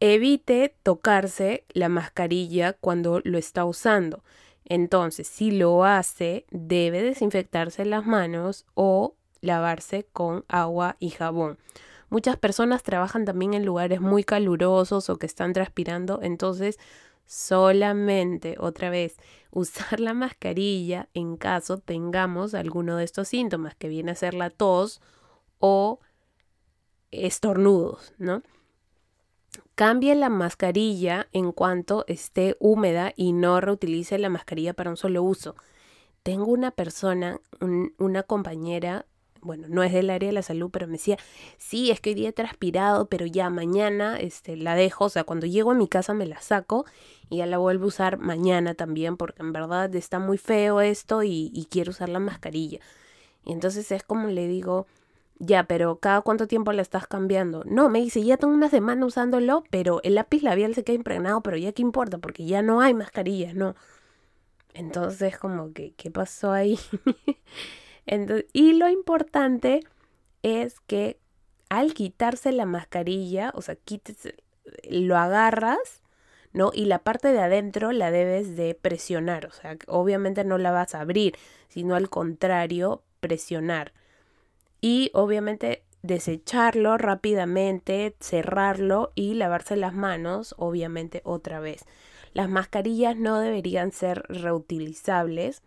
Evite 0.00 0.74
tocarse 0.82 1.64
la 1.72 1.88
mascarilla 1.88 2.72
cuando 2.72 3.20
lo 3.22 3.38
está 3.38 3.64
usando. 3.64 4.24
Entonces, 4.64 5.28
si 5.28 5.52
lo 5.52 5.84
hace, 5.84 6.44
debe 6.50 7.02
desinfectarse 7.02 7.84
las 7.84 8.04
manos 8.04 8.64
o 8.74 9.14
lavarse 9.40 10.06
con 10.12 10.44
agua 10.48 10.96
y 10.98 11.10
jabón. 11.10 11.58
Muchas 12.10 12.36
personas 12.36 12.82
trabajan 12.82 13.24
también 13.24 13.54
en 13.54 13.64
lugares 13.64 14.00
muy 14.00 14.24
calurosos 14.24 15.08
o 15.08 15.18
que 15.18 15.26
están 15.26 15.52
transpirando, 15.52 16.20
entonces 16.22 16.78
solamente 17.32 18.56
otra 18.58 18.90
vez 18.90 19.16
usar 19.50 20.00
la 20.00 20.14
mascarilla 20.14 21.08
en 21.14 21.36
caso 21.36 21.78
tengamos 21.78 22.54
alguno 22.54 22.96
de 22.96 23.04
estos 23.04 23.28
síntomas 23.28 23.74
que 23.74 23.88
viene 23.88 24.12
a 24.12 24.16
ser 24.16 24.34
la 24.34 24.50
tos 24.50 25.00
o 25.58 26.00
estornudos, 27.10 28.14
¿no? 28.18 28.42
cambie 29.74 30.14
la 30.14 30.28
mascarilla 30.28 31.28
en 31.32 31.52
cuanto 31.52 32.04
esté 32.06 32.56
húmeda 32.60 33.12
y 33.16 33.32
no 33.32 33.60
reutilice 33.60 34.18
la 34.18 34.28
mascarilla 34.28 34.74
para 34.74 34.90
un 34.90 34.96
solo 34.96 35.22
uso. 35.22 35.56
Tengo 36.22 36.46
una 36.46 36.70
persona, 36.70 37.40
una 37.98 38.22
compañera, 38.22 39.06
bueno, 39.42 39.66
no 39.68 39.82
es 39.82 39.92
del 39.92 40.08
área 40.08 40.28
de 40.28 40.32
la 40.32 40.42
salud, 40.42 40.70
pero 40.72 40.86
me 40.86 40.94
decía, 40.94 41.18
sí, 41.58 41.90
es 41.90 42.00
que 42.00 42.10
hoy 42.10 42.14
día 42.14 42.28
he 42.30 42.32
transpirado, 42.32 43.06
pero 43.06 43.26
ya 43.26 43.50
mañana 43.50 44.16
este, 44.18 44.56
la 44.56 44.74
dejo, 44.76 45.06
o 45.06 45.08
sea, 45.08 45.24
cuando 45.24 45.46
llego 45.46 45.72
a 45.72 45.74
mi 45.74 45.88
casa 45.88 46.14
me 46.14 46.26
la 46.26 46.40
saco 46.40 46.86
y 47.28 47.38
ya 47.38 47.46
la 47.46 47.58
vuelvo 47.58 47.84
a 47.84 47.88
usar 47.88 48.18
mañana 48.18 48.74
también, 48.74 49.16
porque 49.16 49.42
en 49.42 49.52
verdad 49.52 49.94
está 49.96 50.20
muy 50.20 50.38
feo 50.38 50.80
esto 50.80 51.22
y, 51.24 51.66
quiero 51.70 51.90
usar 51.90 52.08
la 52.08 52.20
mascarilla. 52.20 52.78
Y 53.44 53.52
entonces 53.52 53.90
es 53.90 54.04
como 54.04 54.28
le 54.28 54.46
digo, 54.46 54.86
ya, 55.38 55.64
pero 55.64 55.96
¿cada 55.96 56.20
cuánto 56.20 56.46
tiempo 56.46 56.72
la 56.72 56.82
estás 56.82 57.06
cambiando? 57.08 57.64
No, 57.66 57.88
me 57.88 58.00
dice, 58.00 58.22
ya 58.22 58.36
tengo 58.36 58.54
una 58.54 58.68
semana 58.68 59.04
usándolo, 59.04 59.64
pero 59.70 60.00
el 60.04 60.14
lápiz 60.14 60.42
labial 60.42 60.74
se 60.74 60.84
queda 60.84 60.96
impregnado, 60.96 61.40
pero 61.42 61.56
ya 61.56 61.72
qué 61.72 61.82
importa, 61.82 62.18
porque 62.18 62.44
ya 62.44 62.62
no 62.62 62.80
hay 62.80 62.94
mascarillas, 62.94 63.54
¿no? 63.54 63.74
Entonces, 64.74 65.38
como 65.38 65.72
que, 65.72 65.94
¿qué 65.94 66.10
pasó 66.10 66.52
ahí? 66.52 66.78
y 68.52 68.72
lo 68.74 68.88
importante 68.88 69.80
es 70.42 70.80
que 70.80 71.18
al 71.68 71.94
quitarse 71.94 72.52
la 72.52 72.66
mascarilla, 72.66 73.52
o 73.54 73.62
sea, 73.62 73.76
quites, 73.76 74.34
lo 74.90 75.16
agarras, 75.16 76.02
¿no? 76.52 76.70
Y 76.74 76.84
la 76.84 76.98
parte 76.98 77.32
de 77.32 77.40
adentro 77.40 77.92
la 77.92 78.10
debes 78.10 78.56
de 78.56 78.74
presionar, 78.74 79.46
o 79.46 79.52
sea, 79.52 79.76
obviamente 79.86 80.44
no 80.44 80.58
la 80.58 80.70
vas 80.70 80.94
a 80.94 81.00
abrir, 81.00 81.34
sino 81.68 81.94
al 81.94 82.10
contrario, 82.10 83.02
presionar 83.20 83.92
y 84.82 85.10
obviamente 85.14 85.84
desecharlo 86.02 86.98
rápidamente, 86.98 88.16
cerrarlo 88.20 89.12
y 89.14 89.34
lavarse 89.34 89.76
las 89.76 89.94
manos, 89.94 90.54
obviamente 90.58 91.22
otra 91.24 91.60
vez. 91.60 91.84
Las 92.34 92.50
mascarillas 92.50 93.16
no 93.16 93.38
deberían 93.38 93.92
ser 93.92 94.24
reutilizables. 94.28 95.62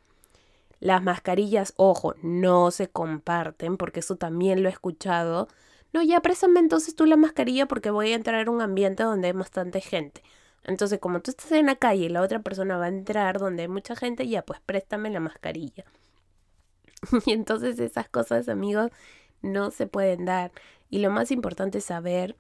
Las 0.86 1.02
mascarillas, 1.02 1.74
ojo, 1.78 2.14
no 2.22 2.70
se 2.70 2.88
comparten 2.88 3.76
porque 3.76 4.02
eso 4.02 4.18
también 4.18 4.62
lo 4.62 4.70
he 4.70 4.72
escuchado. 4.72 5.48
No, 5.94 6.04
ya 6.04 6.22
préstame 6.22 6.60
entonces 6.60 6.96
tú 6.96 7.08
la 7.08 7.18
mascarilla 7.18 7.66
porque 7.68 7.90
voy 7.90 8.12
a 8.12 8.16
entrar 8.16 8.48
a 8.48 8.52
un 8.52 8.62
ambiente 8.62 9.02
donde 9.02 9.30
hay 9.30 9.34
bastante 9.34 9.82
gente. 9.82 10.22
Entonces, 10.64 11.00
como 11.00 11.22
tú 11.22 11.32
estás 11.32 11.52
en 11.54 11.66
la 11.66 11.76
calle 11.76 12.06
y 12.06 12.10
la 12.10 12.22
otra 12.22 12.44
persona 12.44 12.78
va 12.78 12.86
a 12.86 12.90
entrar 12.90 13.40
donde 13.40 13.64
hay 13.64 13.68
mucha 13.68 13.96
gente, 13.96 14.28
ya 14.28 14.44
pues 14.44 14.60
préstame 14.64 15.10
la 15.10 15.20
mascarilla. 15.20 15.86
Y 17.26 17.32
entonces 17.32 17.80
esas 17.80 18.08
cosas, 18.08 18.48
amigos, 18.48 18.92
no 19.42 19.72
se 19.72 19.88
pueden 19.88 20.26
dar. 20.26 20.52
Y 20.92 21.00
lo 21.00 21.10
más 21.10 21.32
importante 21.32 21.80
es 21.80 21.86
saber 21.86 22.36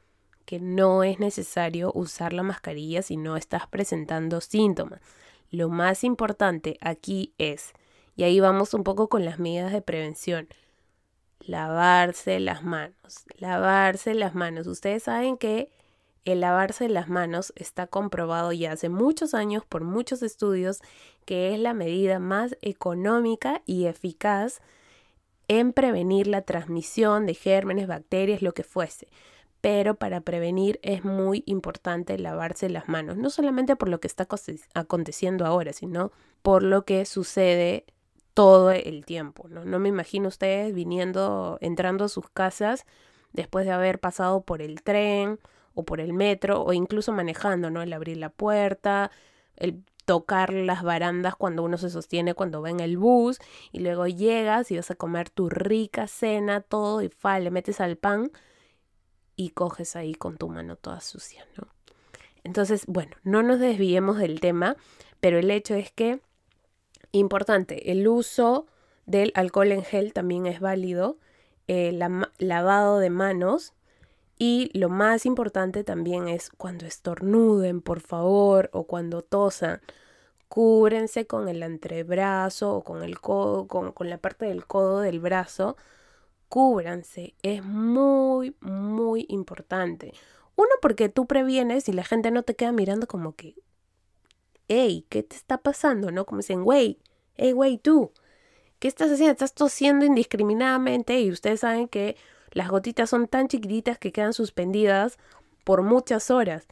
que 0.45 0.59
no 0.59 1.03
es 1.03 1.17
necesario 1.17 1.91
usar 1.95 2.31
la 2.31 2.43
mascarilla 2.43 3.01
si 3.01 3.17
no 3.17 3.37
estás 3.37 3.65
presentando 3.65 4.39
síntomas. 4.39 5.01
Lo 5.49 5.69
más 5.69 6.03
importante 6.03 6.77
aquí 6.81 7.33
es, 7.39 7.73
y 8.15 8.23
ahí 8.23 8.39
vamos 8.39 8.73
un 8.73 8.83
poco 8.83 9.09
con 9.09 9.25
las 9.25 9.39
medidas 9.39 9.71
de 9.71 9.81
prevención, 9.81 10.47
lavarse 11.39 12.39
las 12.39 12.63
manos, 12.63 13.25
lavarse 13.37 14.13
las 14.13 14.35
manos. 14.35 14.67
Ustedes 14.67 15.03
saben 15.03 15.37
que 15.37 15.69
el 16.23 16.39
lavarse 16.39 16.89
las 16.89 17.07
manos 17.07 17.53
está 17.55 17.87
comprobado 17.87 18.51
ya 18.51 18.71
hace 18.71 18.89
muchos 18.89 19.33
años 19.33 19.63
por 19.65 19.83
muchos 19.83 20.23
estudios 20.23 20.81
que 21.25 21.53
es 21.53 21.59
la 21.59 21.73
medida 21.73 22.19
más 22.19 22.57
económica 22.61 23.61
y 23.65 23.85
eficaz 23.85 24.61
en 25.47 25.73
prevenir 25.73 26.25
la 26.25 26.41
transmisión 26.41 27.27
de 27.27 27.35
gérmenes, 27.35 27.87
bacterias, 27.87 28.41
lo 28.41 28.53
que 28.53 28.63
fuese. 28.63 29.07
Pero 29.61 29.95
para 29.95 30.21
prevenir 30.21 30.79
es 30.81 31.03
muy 31.03 31.43
importante 31.45 32.17
lavarse 32.17 32.69
las 32.69 32.87
manos, 32.87 33.17
no 33.17 33.29
solamente 33.29 33.75
por 33.75 33.89
lo 33.89 33.99
que 33.99 34.07
está 34.07 34.27
aconteciendo 34.73 35.45
ahora, 35.45 35.73
sino 35.73 36.11
por 36.41 36.63
lo 36.63 36.85
que 36.85 37.05
sucede 37.05 37.85
todo 38.35 38.69
el 38.69 39.03
tiempo. 39.05 39.47
¿no? 39.49 39.65
no 39.65 39.79
me 39.79 39.89
imagino 39.89 40.27
ustedes 40.27 40.75
viniendo, 40.75 41.57
entrando 41.61 42.05
a 42.05 42.09
sus 42.09 42.29
casas 42.29 42.85
después 43.33 43.65
de 43.65 43.71
haber 43.71 43.99
pasado 43.99 44.41
por 44.41 44.61
el 44.61 44.83
tren 44.83 45.39
o 45.73 45.83
por 45.83 45.99
el 45.99 46.13
metro 46.13 46.61
o 46.61 46.73
incluso 46.73 47.11
manejando, 47.11 47.71
¿no? 47.71 47.81
El 47.81 47.91
abrir 47.93 48.17
la 48.17 48.29
puerta, 48.29 49.09
el 49.55 49.83
tocar 50.05 50.53
las 50.53 50.83
barandas 50.83 51.35
cuando 51.35 51.63
uno 51.63 51.77
se 51.77 51.89
sostiene 51.89 52.35
cuando 52.35 52.61
va 52.61 52.69
en 52.69 52.79
el 52.79 52.97
bus 52.97 53.39
y 53.71 53.79
luego 53.79 54.05
llegas 54.05 54.69
y 54.71 54.77
vas 54.77 54.91
a 54.91 54.95
comer 54.95 55.29
tu 55.29 55.49
rica 55.49 56.07
cena, 56.07 56.61
todo 56.61 57.01
y 57.01 57.09
fa, 57.09 57.39
le 57.39 57.49
metes 57.49 57.81
al 57.81 57.97
pan 57.97 58.31
y 59.35 59.49
coges 59.49 59.95
ahí 59.95 60.13
con 60.13 60.37
tu 60.37 60.47
mano 60.47 60.75
toda 60.75 61.01
sucia, 61.01 61.45
¿no? 61.57 61.67
Entonces, 62.43 62.85
bueno, 62.85 63.17
no 63.23 63.41
nos 63.41 63.59
desviemos 63.59 64.17
del 64.17 64.39
tema, 64.39 64.77
pero 65.19 65.39
el 65.39 65.49
hecho 65.49 65.73
es 65.73 65.91
que, 65.91 66.21
importante, 67.19 67.91
el 67.91 68.07
uso 68.07 68.67
del 69.05 69.31
alcohol 69.35 69.71
en 69.71 69.83
gel 69.83 70.13
también 70.13 70.45
es 70.45 70.59
válido, 70.59 71.17
el 71.67 72.03
lavado 72.37 72.99
de 72.99 73.09
manos 73.09 73.73
y 74.37 74.69
lo 74.77 74.89
más 74.89 75.25
importante 75.25 75.83
también 75.83 76.27
es 76.27 76.49
cuando 76.49 76.85
estornuden, 76.85 77.81
por 77.81 78.01
favor, 78.01 78.69
o 78.73 78.85
cuando 78.85 79.21
tosan, 79.21 79.81
cúbrense 80.49 81.25
con 81.25 81.47
el 81.47 81.63
antebrazo 81.63 82.75
o 82.75 82.83
con 82.83 83.03
el 83.03 83.19
codo, 83.19 83.67
con 83.67 84.09
la 84.09 84.17
parte 84.17 84.45
del 84.45 84.65
codo 84.65 84.99
del 84.99 85.19
brazo. 85.19 85.77
Cúbranse, 86.49 87.35
es 87.43 87.63
muy, 87.63 88.55
muy 88.61 89.25
importante. 89.29 90.13
Uno, 90.55 90.69
porque 90.81 91.09
tú 91.09 91.25
previenes 91.27 91.89
y 91.89 91.93
la 91.93 92.03
gente 92.03 92.31
no 92.31 92.43
te 92.43 92.55
queda 92.55 92.71
mirando 92.71 93.07
como 93.07 93.35
que, 93.35 93.55
hey, 94.67 95.05
¿qué 95.09 95.23
te 95.23 95.35
está 95.35 95.57
pasando? 95.59 96.11
¿No? 96.11 96.25
Como 96.25 96.39
dicen, 96.39 96.63
güey, 96.63 96.99
hey, 97.35 97.51
güey, 97.51 97.77
tú, 97.77 98.11
¿qué 98.79 98.87
estás 98.87 99.11
haciendo? 99.11 99.31
Estás 99.31 99.53
tosiendo 99.53 100.05
indiscriminadamente 100.05 101.19
y 101.19 101.31
ustedes 101.31 101.61
saben 101.61 101.87
que 101.87 102.17
las 102.51 102.69
gotitas 102.69 103.09
son 103.09 103.27
tan 103.27 103.47
chiquititas 103.47 103.97
que 103.97 104.11
quedan 104.11 104.33
suspendidas 104.33 105.17
por 105.63 105.81
muchas 105.81 106.31
horas. 106.31 106.67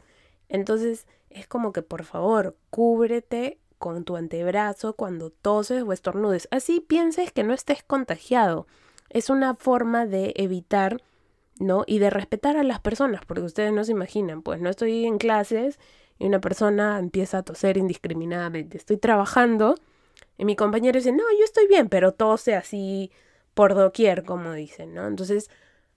Entonces 0.48 1.06
es 1.30 1.46
como 1.46 1.72
que 1.72 1.82
por 1.82 2.04
favor, 2.04 2.56
cúbrete 2.70 3.58
con 3.78 4.04
tu 4.04 4.16
antebrazo 4.16 4.94
cuando 4.94 5.30
toses 5.30 5.82
o 5.82 5.92
estornudes. 5.92 6.48
Así 6.50 6.80
pienses 6.80 7.32
que 7.32 7.42
no 7.42 7.52
estés 7.52 7.82
contagiado. 7.82 8.66
Es 9.10 9.28
una 9.30 9.56
forma 9.56 10.06
de 10.06 10.32
evitar, 10.36 11.02
¿no? 11.58 11.84
Y 11.86 11.98
de 11.98 12.08
respetar 12.08 12.56
a 12.56 12.62
las 12.62 12.80
personas, 12.80 13.20
porque 13.26 13.42
ustedes 13.42 13.72
no 13.72 13.84
se 13.84 13.92
imaginan, 13.92 14.42
pues 14.42 14.60
no 14.60 14.70
estoy 14.70 15.04
en 15.04 15.18
clases 15.18 15.78
y 16.18 16.26
una 16.26 16.40
persona 16.40 16.98
empieza 16.98 17.38
a 17.38 17.42
toser 17.42 17.76
indiscriminadamente. 17.76 18.78
Estoy 18.78 18.96
trabajando 18.96 19.74
y 20.36 20.44
mi 20.44 20.56
compañero 20.56 20.98
dice, 20.98 21.12
no, 21.12 21.24
yo 21.38 21.44
estoy 21.44 21.66
bien, 21.68 21.88
pero 21.88 22.12
tose 22.12 22.54
así 22.54 23.10
por 23.54 23.74
doquier, 23.74 24.24
como 24.24 24.52
dicen, 24.52 24.94
¿no? 24.94 25.06
Entonces, 25.06 25.50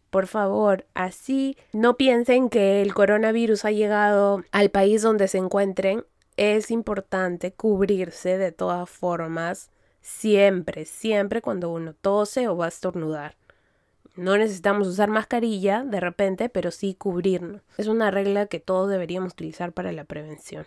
por 0.09 0.27
favor, 0.27 0.85
así 0.93 1.57
no 1.73 1.97
piensen 1.97 2.49
que 2.49 2.81
el 2.81 2.93
coronavirus 2.93 3.65
ha 3.65 3.71
llegado 3.71 4.43
al 4.51 4.69
país 4.69 5.01
donde 5.01 5.27
se 5.27 5.37
encuentren. 5.37 6.05
Es 6.37 6.71
importante 6.71 7.51
cubrirse 7.51 8.37
de 8.37 8.51
todas 8.51 8.89
formas, 8.89 9.71
siempre, 10.01 10.85
siempre 10.85 11.41
cuando 11.41 11.69
uno 11.69 11.93
tose 11.93 12.47
o 12.47 12.55
va 12.55 12.65
a 12.65 12.69
estornudar. 12.69 13.35
No 14.15 14.37
necesitamos 14.37 14.87
usar 14.87 15.09
mascarilla 15.09 15.83
de 15.83 15.99
repente, 15.99 16.49
pero 16.49 16.71
sí 16.71 16.95
cubrirnos. 16.95 17.61
Es 17.77 17.87
una 17.87 18.09
regla 18.11 18.47
que 18.47 18.59
todos 18.59 18.89
deberíamos 18.89 19.33
utilizar 19.33 19.73
para 19.73 19.91
la 19.91 20.05
prevención. 20.05 20.65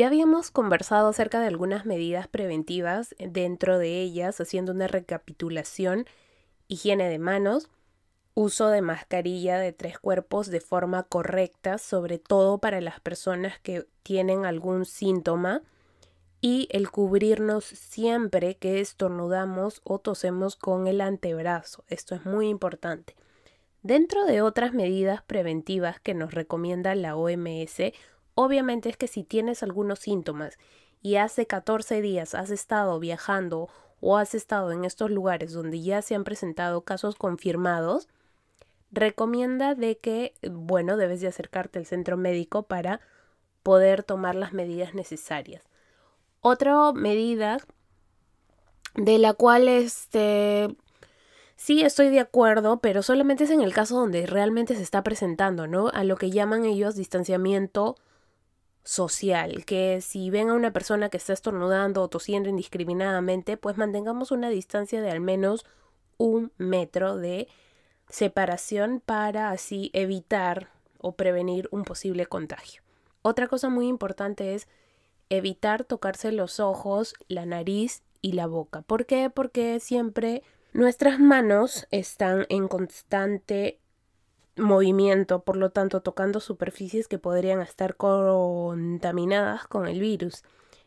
Ya 0.00 0.06
habíamos 0.06 0.50
conversado 0.50 1.08
acerca 1.08 1.40
de 1.40 1.46
algunas 1.46 1.84
medidas 1.84 2.26
preventivas, 2.26 3.14
dentro 3.18 3.76
de 3.76 4.00
ellas 4.00 4.40
haciendo 4.40 4.72
una 4.72 4.86
recapitulación, 4.86 6.06
higiene 6.68 7.10
de 7.10 7.18
manos, 7.18 7.68
uso 8.32 8.68
de 8.68 8.80
mascarilla 8.80 9.58
de 9.58 9.74
tres 9.74 9.98
cuerpos 9.98 10.46
de 10.46 10.62
forma 10.62 11.02
correcta, 11.02 11.76
sobre 11.76 12.18
todo 12.18 12.56
para 12.56 12.80
las 12.80 12.98
personas 13.00 13.58
que 13.60 13.86
tienen 14.02 14.46
algún 14.46 14.86
síntoma, 14.86 15.60
y 16.40 16.66
el 16.70 16.90
cubrirnos 16.90 17.66
siempre 17.66 18.56
que 18.56 18.80
estornudamos 18.80 19.82
o 19.84 19.98
tosemos 19.98 20.56
con 20.56 20.86
el 20.86 21.02
antebrazo. 21.02 21.84
Esto 21.88 22.14
es 22.14 22.24
muy 22.24 22.48
importante. 22.48 23.16
Dentro 23.82 24.24
de 24.24 24.40
otras 24.40 24.72
medidas 24.72 25.22
preventivas 25.22 26.00
que 26.00 26.14
nos 26.14 26.32
recomienda 26.32 26.94
la 26.94 27.16
OMS, 27.16 27.92
Obviamente 28.42 28.88
es 28.88 28.96
que 28.96 29.06
si 29.06 29.22
tienes 29.22 29.62
algunos 29.62 29.98
síntomas 29.98 30.56
y 31.02 31.16
hace 31.16 31.46
14 31.46 32.00
días 32.00 32.34
has 32.34 32.48
estado 32.48 32.98
viajando 32.98 33.68
o 34.00 34.16
has 34.16 34.34
estado 34.34 34.72
en 34.72 34.86
estos 34.86 35.10
lugares 35.10 35.52
donde 35.52 35.82
ya 35.82 36.00
se 36.00 36.14
han 36.14 36.24
presentado 36.24 36.80
casos 36.80 37.16
confirmados, 37.16 38.08
recomienda 38.90 39.74
de 39.74 39.98
que, 39.98 40.32
bueno, 40.50 40.96
debes 40.96 41.20
de 41.20 41.28
acercarte 41.28 41.78
al 41.78 41.84
centro 41.84 42.16
médico 42.16 42.62
para 42.62 43.02
poder 43.62 44.04
tomar 44.04 44.36
las 44.36 44.54
medidas 44.54 44.94
necesarias. 44.94 45.62
Otra 46.40 46.92
medida 46.92 47.58
de 48.94 49.18
la 49.18 49.34
cual 49.34 49.68
este 49.68 50.74
Sí, 51.56 51.82
estoy 51.82 52.08
de 52.08 52.20
acuerdo, 52.20 52.80
pero 52.80 53.02
solamente 53.02 53.44
es 53.44 53.50
en 53.50 53.60
el 53.60 53.74
caso 53.74 53.96
donde 53.96 54.24
realmente 54.24 54.76
se 54.76 54.82
está 54.82 55.02
presentando, 55.02 55.66
¿no? 55.66 55.88
A 55.88 56.04
lo 56.04 56.16
que 56.16 56.30
llaman 56.30 56.64
ellos 56.64 56.96
distanciamiento 56.96 57.96
social, 58.84 59.64
que 59.64 60.00
si 60.00 60.30
ven 60.30 60.48
a 60.48 60.54
una 60.54 60.72
persona 60.72 61.08
que 61.08 61.16
está 61.16 61.32
estornudando 61.32 62.02
o 62.02 62.08
tosiendo 62.08 62.48
indiscriminadamente, 62.48 63.56
pues 63.56 63.76
mantengamos 63.76 64.30
una 64.30 64.48
distancia 64.48 65.00
de 65.00 65.10
al 65.10 65.20
menos 65.20 65.64
un 66.16 66.52
metro 66.58 67.16
de 67.16 67.48
separación 68.08 69.02
para 69.04 69.50
así 69.50 69.90
evitar 69.92 70.70
o 70.98 71.12
prevenir 71.12 71.68
un 71.70 71.84
posible 71.84 72.26
contagio. 72.26 72.82
Otra 73.22 73.48
cosa 73.48 73.68
muy 73.68 73.86
importante 73.86 74.54
es 74.54 74.68
evitar 75.28 75.84
tocarse 75.84 76.32
los 76.32 76.60
ojos, 76.60 77.14
la 77.28 77.46
nariz 77.46 78.02
y 78.22 78.32
la 78.32 78.46
boca. 78.46 78.82
¿Por 78.82 79.06
qué? 79.06 79.30
Porque 79.30 79.78
siempre 79.80 80.42
Nuestras 80.72 81.18
manos 81.18 81.88
están 81.90 82.46
en 82.48 82.68
constante 82.68 83.80
movimiento, 84.60 85.42
por 85.42 85.56
lo 85.56 85.70
tanto 85.70 86.00
tocando 86.00 86.40
superficies 86.40 87.08
que 87.08 87.18
podrían 87.18 87.60
estar 87.60 87.96
contaminadas 87.96 89.66
con 89.66 89.86
el 89.86 90.00
virus. 90.00 90.42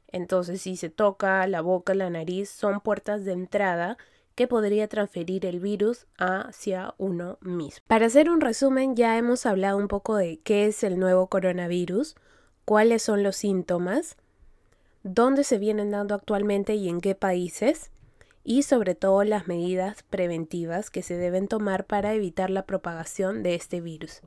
Entonces, 0.07 0.61
si 0.61 0.77
se 0.77 0.89
toca 0.89 1.45
la 1.47 1.61
boca, 1.61 1.93
la 1.95 2.09
nariz, 2.09 2.49
son 2.49 2.81
puertas 2.81 3.25
de 3.25 3.33
entrada 3.33 3.97
que 4.35 4.47
podría 4.47 4.87
transferir 4.87 5.45
el 5.45 5.59
virus 5.59 6.05
hacia 6.17 6.93
uno 6.97 7.37
mismo. 7.41 7.83
Para 7.87 8.07
hacer 8.07 8.29
un 8.29 8.41
resumen, 8.41 8.95
ya 8.95 9.17
hemos 9.17 9.45
hablado 9.45 9.77
un 9.77 9.87
poco 9.87 10.15
de 10.15 10.39
qué 10.43 10.65
es 10.65 10.83
el 10.83 10.99
nuevo 10.99 11.27
coronavirus, 11.27 12.15
cuáles 12.65 13.03
son 13.03 13.23
los 13.23 13.35
síntomas, 13.35 14.17
dónde 15.03 15.43
se 15.43 15.57
vienen 15.59 15.91
dando 15.91 16.15
actualmente 16.15 16.75
y 16.75 16.89
en 16.89 17.01
qué 17.01 17.15
países, 17.15 17.91
y 18.43 18.63
sobre 18.63 18.95
todo 18.95 19.23
las 19.23 19.47
medidas 19.47 20.03
preventivas 20.03 20.89
que 20.89 21.01
se 21.01 21.17
deben 21.17 21.47
tomar 21.47 21.85
para 21.85 22.13
evitar 22.13 22.49
la 22.49 22.65
propagación 22.65 23.43
de 23.43 23.55
este 23.55 23.81
virus. 23.81 24.21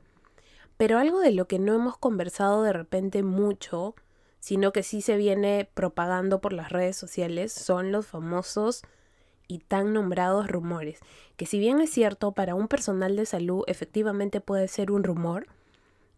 Pero 0.77 0.97
algo 0.97 1.19
de 1.19 1.31
lo 1.31 1.47
que 1.47 1.59
no 1.59 1.73
hemos 1.73 1.97
conversado 1.97 2.63
de 2.63 2.73
repente 2.73 3.23
mucho, 3.23 3.95
sino 4.39 4.71
que 4.71 4.83
sí 4.83 5.01
se 5.01 5.17
viene 5.17 5.69
propagando 5.73 6.39
por 6.41 6.53
las 6.53 6.71
redes 6.71 6.95
sociales, 6.95 7.51
son 7.51 7.91
los 7.91 8.07
famosos 8.07 8.83
y 9.47 9.59
tan 9.59 9.93
nombrados 9.93 10.47
rumores, 10.47 10.99
que 11.35 11.45
si 11.45 11.57
bien 11.59 11.79
es 11.79 11.89
cierto, 11.89 12.33
para 12.33 12.55
un 12.55 12.67
personal 12.67 13.15
de 13.15 13.25
salud 13.25 13.63
efectivamente 13.67 14.41
puede 14.41 14.67
ser 14.67 14.91
un 14.91 15.03
rumor, 15.03 15.47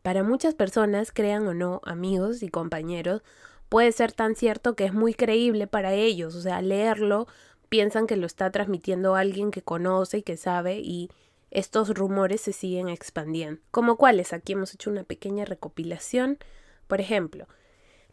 para 0.02 0.24
muchas 0.24 0.56
personas, 0.56 1.12
crean 1.12 1.46
o 1.48 1.54
no, 1.54 1.82
amigos 1.84 2.42
y 2.42 2.50
compañeros, 2.50 3.22
puede 3.68 3.92
ser 3.92 4.12
tan 4.12 4.36
cierto 4.36 4.76
que 4.76 4.86
es 4.86 4.94
muy 4.94 5.14
creíble 5.14 5.68
para 5.68 5.94
ellos, 5.94 6.36
o 6.36 6.42
sea, 6.42 6.62
leerlo 6.62 7.28
piensan 7.70 8.08
que 8.08 8.18
lo 8.18 8.26
está 8.26 8.52
transmitiendo 8.52 9.16
alguien 9.16 9.52
que 9.52 9.62
conoce 9.62 10.20
y 10.20 10.24
que 10.24 10.38
sabe 10.38 10.80
y 10.80 11.10
estos 11.52 11.90
rumores 11.90 12.42
se 12.42 12.54
siguen 12.54 12.90
expandiendo. 12.90 13.62
¿Como 13.72 13.96
cuáles? 13.96 14.34
Aquí 14.34 14.54
hemos 14.54 14.74
hecho 14.74 14.90
una 14.90 15.04
pequeña 15.04 15.46
recopilación. 15.46 16.38
Por 16.88 17.02
ejemplo, 17.02 17.48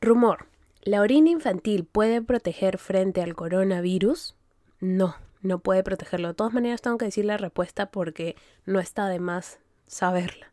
rumor. 0.01 0.47
¿La 0.83 1.01
orina 1.01 1.31
infantil 1.31 1.85
puede 1.85 2.23
proteger 2.23 2.79
frente 2.79 3.21
al 3.21 3.35
coronavirus? 3.35 4.37
No, 4.81 5.17
no 5.43 5.59
puede 5.59 5.83
protegerlo. 5.83 6.29
De 6.29 6.35
todas 6.35 6.55
maneras, 6.55 6.81
tengo 6.81 6.97
que 6.99 7.07
decir 7.07 7.25
la 7.25 7.37
respuesta 7.37 7.91
porque 7.91 8.37
no 8.65 8.79
está 8.79 9.09
de 9.09 9.19
más 9.19 9.59
saberla. 9.87 10.51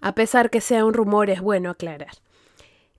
A 0.00 0.14
pesar 0.14 0.50
que 0.50 0.60
sea 0.60 0.84
un 0.84 0.94
rumor, 0.94 1.30
es 1.30 1.40
bueno 1.40 1.70
aclarar. 1.70 2.12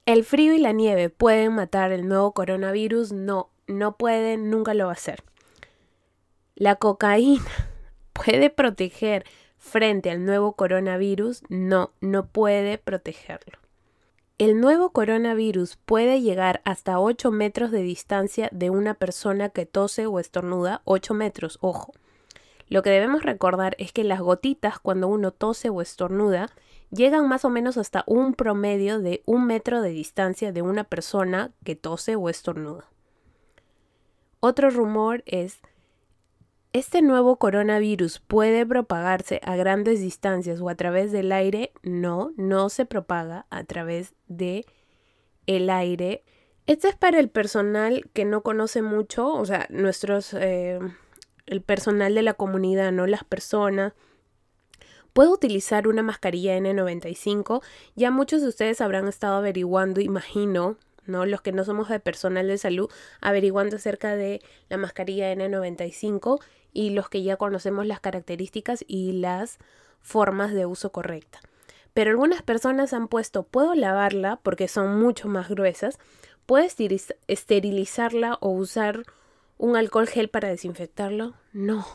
¿El 0.05 0.23
frío 0.23 0.53
y 0.53 0.57
la 0.57 0.71
nieve 0.71 1.09
pueden 1.09 1.53
matar 1.53 1.91
el 1.91 2.07
nuevo 2.07 2.31
coronavirus? 2.33 3.11
No, 3.11 3.49
no 3.67 3.97
puede, 3.97 4.37
nunca 4.37 4.73
lo 4.73 4.85
va 4.85 4.91
a 4.91 4.93
hacer. 4.93 5.23
La 6.55 6.75
cocaína 6.75 7.45
puede 8.13 8.49
proteger 8.49 9.25
frente 9.57 10.09
al 10.11 10.25
nuevo 10.25 10.53
coronavirus, 10.53 11.43
no, 11.49 11.91
no 12.01 12.27
puede 12.27 12.77
protegerlo. 12.77 13.59
El 14.39 14.61
nuevo 14.61 14.91
coronavirus 14.91 15.77
puede 15.77 16.21
llegar 16.21 16.61
hasta 16.63 16.99
8 16.99 17.31
metros 17.31 17.71
de 17.71 17.81
distancia 17.81 18.49
de 18.51 18.69
una 18.69 18.93
persona 18.93 19.49
que 19.49 19.65
tose 19.65 20.05
o 20.05 20.19
estornuda, 20.19 20.81
8 20.85 21.15
metros, 21.15 21.57
ojo. 21.61 21.93
Lo 22.69 22.83
que 22.83 22.91
debemos 22.91 23.23
recordar 23.23 23.75
es 23.79 23.91
que 23.91 24.03
las 24.03 24.19
gotitas 24.19 24.77
cuando 24.79 25.07
uno 25.07 25.31
tose 25.31 25.69
o 25.69 25.81
estornuda 25.81 26.49
llegan 26.91 27.27
más 27.27 27.45
o 27.45 27.49
menos 27.49 27.77
hasta 27.77 28.03
un 28.05 28.33
promedio 28.33 28.99
de 28.99 29.23
un 29.25 29.47
metro 29.47 29.81
de 29.81 29.89
distancia 29.89 30.51
de 30.51 30.61
una 30.61 30.83
persona 30.83 31.51
que 31.63 31.75
tose 31.75 32.15
o 32.15 32.29
estornuda. 32.29 32.85
Otro 34.39 34.69
rumor 34.69 35.23
es, 35.25 35.59
¿este 36.71 37.01
nuevo 37.01 37.37
coronavirus 37.37 38.19
puede 38.19 38.65
propagarse 38.65 39.41
a 39.43 39.55
grandes 39.55 39.99
distancias 39.99 40.61
o 40.61 40.69
a 40.69 40.75
través 40.75 41.11
del 41.11 41.31
aire? 41.31 41.71
No, 41.81 42.31
no 42.37 42.69
se 42.69 42.85
propaga 42.85 43.47
a 43.49 43.63
través 43.63 44.13
de 44.27 44.65
el 45.47 45.69
aire. 45.71 46.23
Este 46.67 46.89
es 46.89 46.95
para 46.95 47.19
el 47.19 47.29
personal 47.29 48.09
que 48.13 48.25
no 48.25 48.43
conoce 48.43 48.83
mucho, 48.83 49.27
o 49.33 49.45
sea, 49.45 49.65
nuestros, 49.69 50.33
eh, 50.33 50.79
el 51.47 51.61
personal 51.61 52.13
de 52.13 52.21
la 52.21 52.35
comunidad, 52.35 52.91
no 52.91 53.07
las 53.07 53.23
personas. 53.23 53.93
Puedo 55.13 55.31
utilizar 55.31 55.87
una 55.87 56.03
mascarilla 56.03 56.55
N95. 56.57 57.63
Ya 57.95 58.11
muchos 58.11 58.43
de 58.43 58.49
ustedes 58.49 58.81
habrán 58.81 59.07
estado 59.07 59.37
averiguando, 59.37 59.99
imagino, 59.99 60.77
¿no? 61.07 61.25
Los 61.25 61.41
que 61.41 61.51
no 61.51 61.63
somos 61.63 61.89
de 61.89 61.99
personal 61.99 62.47
de 62.47 62.57
salud, 62.57 62.89
averiguando 63.21 63.77
acerca 63.77 64.15
de 64.15 64.41
la 64.69 64.77
mascarilla 64.77 65.33
N95 65.33 66.39
y 66.73 66.91
los 66.91 67.09
que 67.09 67.23
ya 67.23 67.37
conocemos 67.37 67.85
las 67.85 67.99
características 67.99 68.85
y 68.87 69.13
las 69.13 69.57
formas 70.01 70.53
de 70.53 70.65
uso 70.65 70.91
correcta. 70.91 71.39
Pero 71.93 72.11
algunas 72.11 72.43
personas 72.43 72.93
han 72.93 73.07
puesto, 73.07 73.43
puedo 73.43 73.73
lavarla 73.73 74.39
porque 74.43 74.67
son 74.67 74.99
mucho 74.99 75.27
más 75.27 75.49
gruesas, 75.49 75.97
puedes 76.45 76.75
esterilizarla 77.27 78.37
o 78.39 78.49
usar 78.49 79.03
un 79.57 79.75
alcohol 79.75 80.07
gel 80.07 80.29
para 80.29 80.49
desinfectarlo. 80.49 81.33
No, 81.53 81.85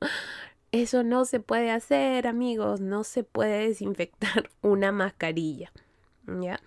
eso 0.72 1.02
no 1.02 1.24
se 1.24 1.40
puede 1.40 1.70
hacer, 1.70 2.26
amigos, 2.26 2.80
no 2.80 3.04
se 3.04 3.24
puede 3.24 3.68
desinfectar 3.68 4.50
una 4.62 4.92
mascarilla. 4.92 5.72
¿Ya? 6.26 6.60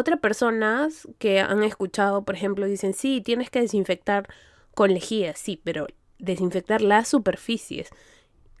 Otras 0.00 0.18
personas 0.18 1.06
que 1.18 1.40
han 1.40 1.62
escuchado, 1.62 2.24
por 2.24 2.34
ejemplo, 2.34 2.64
dicen, 2.64 2.94
sí, 2.94 3.20
tienes 3.20 3.50
que 3.50 3.60
desinfectar 3.60 4.30
con 4.74 4.94
lejía, 4.94 5.36
sí, 5.36 5.60
pero 5.62 5.88
desinfectar 6.18 6.80
las 6.80 7.06
superficies. 7.06 7.90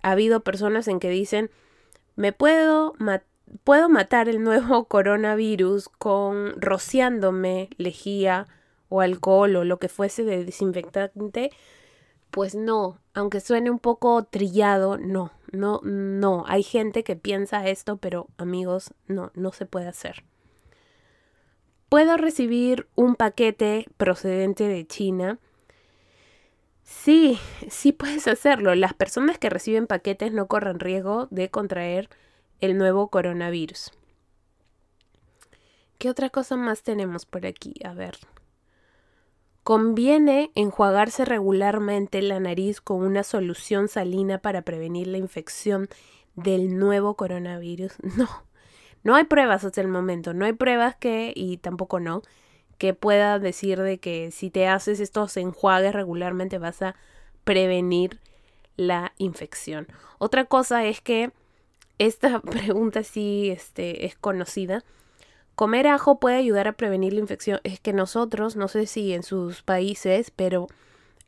Ha 0.02 0.10
habido 0.10 0.40
personas 0.40 0.86
en 0.86 1.00
que 1.00 1.08
dicen, 1.08 1.50
me 2.14 2.34
puedo, 2.34 2.92
puedo 3.64 3.88
matar 3.88 4.28
el 4.28 4.42
nuevo 4.42 4.84
coronavirus 4.88 5.88
con 5.88 6.60
rociándome 6.60 7.70
lejía 7.78 8.46
o 8.90 9.00
alcohol 9.00 9.56
o 9.56 9.64
lo 9.64 9.78
que 9.78 9.88
fuese 9.88 10.24
de 10.24 10.44
desinfectante. 10.44 11.52
Pues 12.30 12.54
no, 12.54 12.98
aunque 13.14 13.40
suene 13.40 13.70
un 13.70 13.78
poco 13.78 14.24
trillado, 14.24 14.98
no, 14.98 15.32
no, 15.52 15.80
no. 15.84 16.44
Hay 16.48 16.64
gente 16.64 17.02
que 17.02 17.16
piensa 17.16 17.66
esto, 17.66 17.96
pero 17.96 18.26
amigos, 18.36 18.92
no, 19.06 19.32
no 19.34 19.52
se 19.52 19.64
puede 19.64 19.88
hacer. 19.88 20.22
¿Puedo 21.90 22.16
recibir 22.16 22.86
un 22.94 23.16
paquete 23.16 23.88
procedente 23.96 24.68
de 24.68 24.86
China? 24.86 25.40
Sí, 26.84 27.36
sí 27.68 27.90
puedes 27.90 28.28
hacerlo. 28.28 28.76
Las 28.76 28.94
personas 28.94 29.38
que 29.38 29.50
reciben 29.50 29.88
paquetes 29.88 30.32
no 30.32 30.46
corren 30.46 30.78
riesgo 30.78 31.26
de 31.32 31.50
contraer 31.50 32.08
el 32.60 32.78
nuevo 32.78 33.08
coronavirus. 33.08 33.90
¿Qué 35.98 36.08
otra 36.08 36.30
cosa 36.30 36.54
más 36.54 36.84
tenemos 36.84 37.26
por 37.26 37.44
aquí? 37.44 37.74
A 37.84 37.92
ver. 37.92 38.18
Conviene 39.64 40.52
enjuagarse 40.54 41.24
regularmente 41.24 42.22
la 42.22 42.38
nariz 42.38 42.80
con 42.80 43.02
una 43.02 43.24
solución 43.24 43.88
salina 43.88 44.38
para 44.38 44.62
prevenir 44.62 45.08
la 45.08 45.18
infección 45.18 45.88
del 46.36 46.78
nuevo 46.78 47.16
coronavirus. 47.16 47.94
No, 48.16 48.28
no 49.02 49.14
hay 49.14 49.24
pruebas 49.24 49.64
hasta 49.64 49.80
el 49.80 49.88
momento, 49.88 50.34
no 50.34 50.44
hay 50.44 50.52
pruebas 50.52 50.96
que, 50.96 51.32
y 51.34 51.56
tampoco 51.56 52.00
no, 52.00 52.22
que 52.78 52.94
pueda 52.94 53.38
decir 53.38 53.80
de 53.80 53.98
que 53.98 54.30
si 54.30 54.50
te 54.50 54.66
haces 54.66 55.00
estos 55.00 55.36
enjuagues 55.36 55.92
regularmente 55.92 56.58
vas 56.58 56.80
a 56.82 56.96
prevenir 57.44 58.20
la 58.76 59.12
infección. 59.18 59.86
Otra 60.18 60.46
cosa 60.46 60.84
es 60.86 61.00
que 61.00 61.32
esta 61.98 62.40
pregunta 62.40 63.02
sí 63.02 63.50
este, 63.50 64.06
es 64.06 64.16
conocida. 64.16 64.84
Comer 65.54 65.88
ajo 65.88 66.18
puede 66.18 66.36
ayudar 66.36 66.68
a 66.68 66.72
prevenir 66.72 67.12
la 67.12 67.20
infección. 67.20 67.60
Es 67.64 67.80
que 67.80 67.92
nosotros, 67.92 68.56
no 68.56 68.68
sé 68.68 68.86
si 68.86 69.12
en 69.12 69.22
sus 69.22 69.62
países, 69.62 70.30
pero 70.30 70.68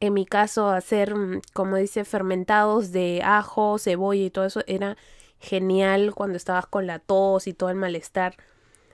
en 0.01 0.15
mi 0.15 0.25
caso 0.25 0.71
hacer, 0.71 1.15
mm, 1.15 1.43
como 1.53 1.77
dice, 1.77 2.05
fermentados 2.05 2.93
de 2.93 3.21
ajo, 3.23 3.79
cebolla 3.79 4.23
y 4.23 4.31
todo 4.31 4.47
eso 4.47 4.63
era 4.67 4.97
genial 5.43 6.15
cuando 6.15 6.37
estabas 6.37 6.67
con 6.67 6.87
la 6.87 7.01
tos 7.01 7.47
y 7.47 7.53
todo 7.53 7.69
el 7.69 7.77
malestar 7.77 8.37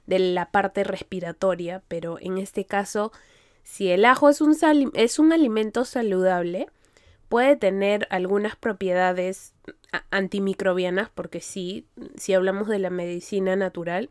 de 0.07 0.19
la 0.19 0.51
parte 0.51 0.83
respiratoria, 0.83 1.83
pero 1.87 2.19
en 2.19 2.39
este 2.39 2.65
caso, 2.65 3.13
si 3.63 3.91
el 3.91 4.07
ajo 4.07 4.31
es 4.31 4.41
un, 4.41 4.57
es 4.95 5.19
un 5.19 5.33
alimento 5.33 5.85
saludable, 5.85 6.69
puede 7.29 7.57
tener 7.57 8.09
algunas 8.11 8.57
propiedades 8.57 9.53
antimicrobianas, 10.11 11.11
porque 11.11 11.43
sí, 11.43 11.87
si 12.17 12.33
hablamos 12.33 12.69
de 12.69 12.79
la 12.79 12.89
medicina 12.89 13.55
natural, 13.55 14.09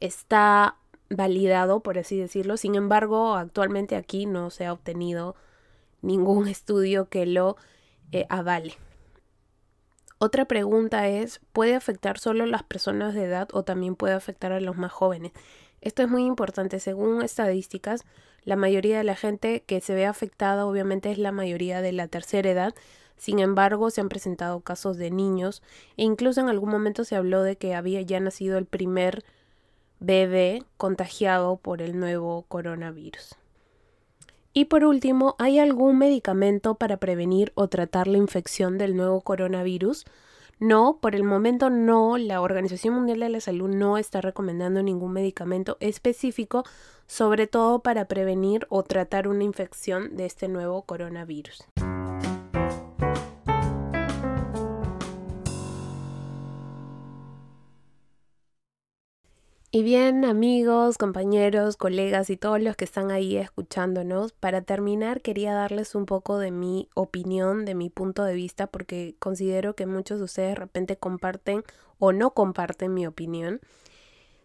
está 0.00 0.76
validado, 1.10 1.80
por 1.80 1.98
así 1.98 2.18
decirlo. 2.18 2.56
Sin 2.56 2.74
embargo, 2.74 3.34
actualmente 3.34 3.96
aquí 3.96 4.24
no 4.24 4.48
se 4.48 4.64
ha 4.64 4.72
obtenido 4.72 5.36
ningún 6.00 6.48
estudio 6.48 7.10
que 7.10 7.26
lo 7.26 7.56
eh, 8.12 8.24
avale. 8.30 8.74
Otra 10.20 10.46
pregunta 10.46 11.06
es, 11.06 11.40
¿puede 11.52 11.76
afectar 11.76 12.18
solo 12.18 12.42
a 12.42 12.48
las 12.48 12.64
personas 12.64 13.14
de 13.14 13.22
edad 13.22 13.48
o 13.52 13.62
también 13.62 13.94
puede 13.94 14.14
afectar 14.14 14.50
a 14.50 14.60
los 14.60 14.76
más 14.76 14.90
jóvenes? 14.90 15.30
Esto 15.80 16.02
es 16.02 16.08
muy 16.08 16.24
importante. 16.24 16.80
Según 16.80 17.22
estadísticas, 17.22 18.04
la 18.44 18.56
mayoría 18.56 18.98
de 18.98 19.04
la 19.04 19.14
gente 19.14 19.62
que 19.64 19.80
se 19.80 19.94
ve 19.94 20.06
afectada 20.06 20.66
obviamente 20.66 21.12
es 21.12 21.18
la 21.18 21.30
mayoría 21.30 21.82
de 21.82 21.92
la 21.92 22.08
tercera 22.08 22.50
edad. 22.50 22.74
Sin 23.16 23.38
embargo, 23.38 23.90
se 23.90 24.00
han 24.00 24.08
presentado 24.08 24.60
casos 24.60 24.96
de 24.96 25.12
niños 25.12 25.62
e 25.96 26.02
incluso 26.02 26.40
en 26.40 26.48
algún 26.48 26.70
momento 26.70 27.04
se 27.04 27.14
habló 27.14 27.44
de 27.44 27.56
que 27.56 27.76
había 27.76 28.02
ya 28.02 28.18
nacido 28.18 28.58
el 28.58 28.66
primer 28.66 29.24
bebé 30.00 30.64
contagiado 30.76 31.58
por 31.58 31.80
el 31.80 31.96
nuevo 31.96 32.44
coronavirus. 32.48 33.36
Y 34.58 34.64
por 34.64 34.84
último, 34.84 35.36
¿hay 35.38 35.60
algún 35.60 35.98
medicamento 35.98 36.74
para 36.74 36.96
prevenir 36.96 37.52
o 37.54 37.68
tratar 37.68 38.08
la 38.08 38.18
infección 38.18 38.76
del 38.76 38.96
nuevo 38.96 39.20
coronavirus? 39.20 40.04
No, 40.58 40.98
por 41.00 41.14
el 41.14 41.22
momento 41.22 41.70
no, 41.70 42.18
la 42.18 42.40
Organización 42.40 42.94
Mundial 42.94 43.20
de 43.20 43.28
la 43.28 43.40
Salud 43.40 43.68
no 43.68 43.98
está 43.98 44.20
recomendando 44.20 44.82
ningún 44.82 45.12
medicamento 45.12 45.76
específico, 45.78 46.64
sobre 47.06 47.46
todo 47.46 47.84
para 47.84 48.06
prevenir 48.06 48.66
o 48.68 48.82
tratar 48.82 49.28
una 49.28 49.44
infección 49.44 50.16
de 50.16 50.26
este 50.26 50.48
nuevo 50.48 50.82
coronavirus. 50.82 51.64
Y 59.70 59.82
bien, 59.82 60.24
amigos, 60.24 60.96
compañeros, 60.96 61.76
colegas 61.76 62.30
y 62.30 62.38
todos 62.38 62.58
los 62.58 62.74
que 62.74 62.86
están 62.86 63.10
ahí 63.10 63.36
escuchándonos, 63.36 64.32
para 64.32 64.62
terminar 64.62 65.20
quería 65.20 65.52
darles 65.52 65.94
un 65.94 66.06
poco 66.06 66.38
de 66.38 66.50
mi 66.50 66.88
opinión, 66.94 67.66
de 67.66 67.74
mi 67.74 67.90
punto 67.90 68.24
de 68.24 68.32
vista, 68.32 68.66
porque 68.66 69.14
considero 69.18 69.74
que 69.74 69.84
muchos 69.84 70.20
de 70.20 70.24
ustedes 70.24 70.48
de 70.50 70.54
repente 70.54 70.96
comparten 70.96 71.64
o 71.98 72.12
no 72.12 72.30
comparten 72.30 72.94
mi 72.94 73.06
opinión. 73.06 73.60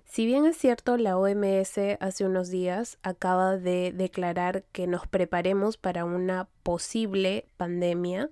Si 0.03 0.25
bien 0.25 0.45
es 0.45 0.57
cierto, 0.57 0.97
la 0.97 1.17
OMS 1.17 1.77
hace 2.01 2.25
unos 2.25 2.49
días 2.49 2.97
acaba 3.01 3.55
de 3.55 3.93
declarar 3.95 4.63
que 4.73 4.87
nos 4.87 5.07
preparemos 5.07 5.77
para 5.77 6.03
una 6.03 6.49
posible 6.63 7.45
pandemia, 7.55 8.29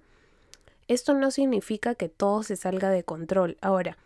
esto 0.89 1.13
no 1.13 1.31
significa 1.31 1.95
que 1.95 2.09
todo 2.09 2.43
se 2.43 2.57
salga 2.57 2.89
de 2.89 3.05
control. 3.05 3.57
Ahora, 3.61 3.97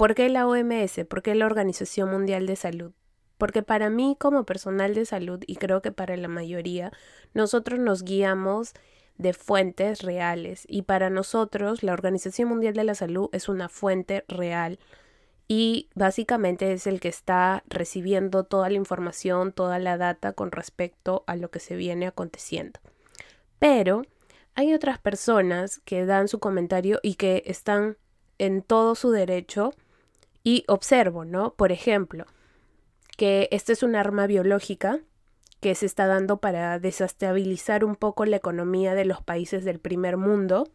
¿Por 0.00 0.14
qué 0.14 0.30
la 0.30 0.46
OMS? 0.46 1.04
¿Por 1.04 1.20
qué 1.20 1.34
la 1.34 1.44
Organización 1.44 2.10
Mundial 2.10 2.46
de 2.46 2.56
Salud? 2.56 2.92
Porque 3.36 3.62
para 3.62 3.90
mí 3.90 4.16
como 4.18 4.46
personal 4.46 4.94
de 4.94 5.04
salud, 5.04 5.44
y 5.46 5.56
creo 5.56 5.82
que 5.82 5.92
para 5.92 6.16
la 6.16 6.26
mayoría, 6.26 6.90
nosotros 7.34 7.78
nos 7.78 8.02
guiamos 8.02 8.72
de 9.18 9.34
fuentes 9.34 10.00
reales 10.00 10.64
y 10.66 10.82
para 10.82 11.10
nosotros 11.10 11.82
la 11.82 11.92
Organización 11.92 12.48
Mundial 12.48 12.72
de 12.72 12.84
la 12.84 12.94
Salud 12.94 13.28
es 13.32 13.50
una 13.50 13.68
fuente 13.68 14.24
real 14.26 14.78
y 15.48 15.90
básicamente 15.94 16.72
es 16.72 16.86
el 16.86 16.98
que 16.98 17.08
está 17.08 17.62
recibiendo 17.68 18.44
toda 18.44 18.70
la 18.70 18.76
información, 18.76 19.52
toda 19.52 19.78
la 19.78 19.98
data 19.98 20.32
con 20.32 20.50
respecto 20.50 21.24
a 21.26 21.36
lo 21.36 21.50
que 21.50 21.60
se 21.60 21.76
viene 21.76 22.06
aconteciendo. 22.06 22.80
Pero 23.58 24.06
hay 24.54 24.72
otras 24.72 24.98
personas 24.98 25.78
que 25.84 26.06
dan 26.06 26.26
su 26.26 26.38
comentario 26.38 27.00
y 27.02 27.16
que 27.16 27.42
están 27.44 27.98
en 28.38 28.62
todo 28.62 28.94
su 28.94 29.10
derecho 29.10 29.74
y 30.42 30.64
observo, 30.68 31.24
¿no? 31.24 31.54
Por 31.54 31.72
ejemplo, 31.72 32.26
que 33.16 33.48
esta 33.50 33.72
es 33.72 33.82
un 33.82 33.96
arma 33.96 34.26
biológica 34.26 35.00
que 35.60 35.74
se 35.74 35.86
está 35.86 36.06
dando 36.06 36.38
para 36.38 36.78
desestabilizar 36.78 37.84
un 37.84 37.94
poco 37.94 38.24
la 38.24 38.36
economía 38.36 38.94
de 38.94 39.04
los 39.04 39.22
países 39.22 39.64
del 39.64 39.78
primer 39.78 40.16
mundo, 40.16 40.68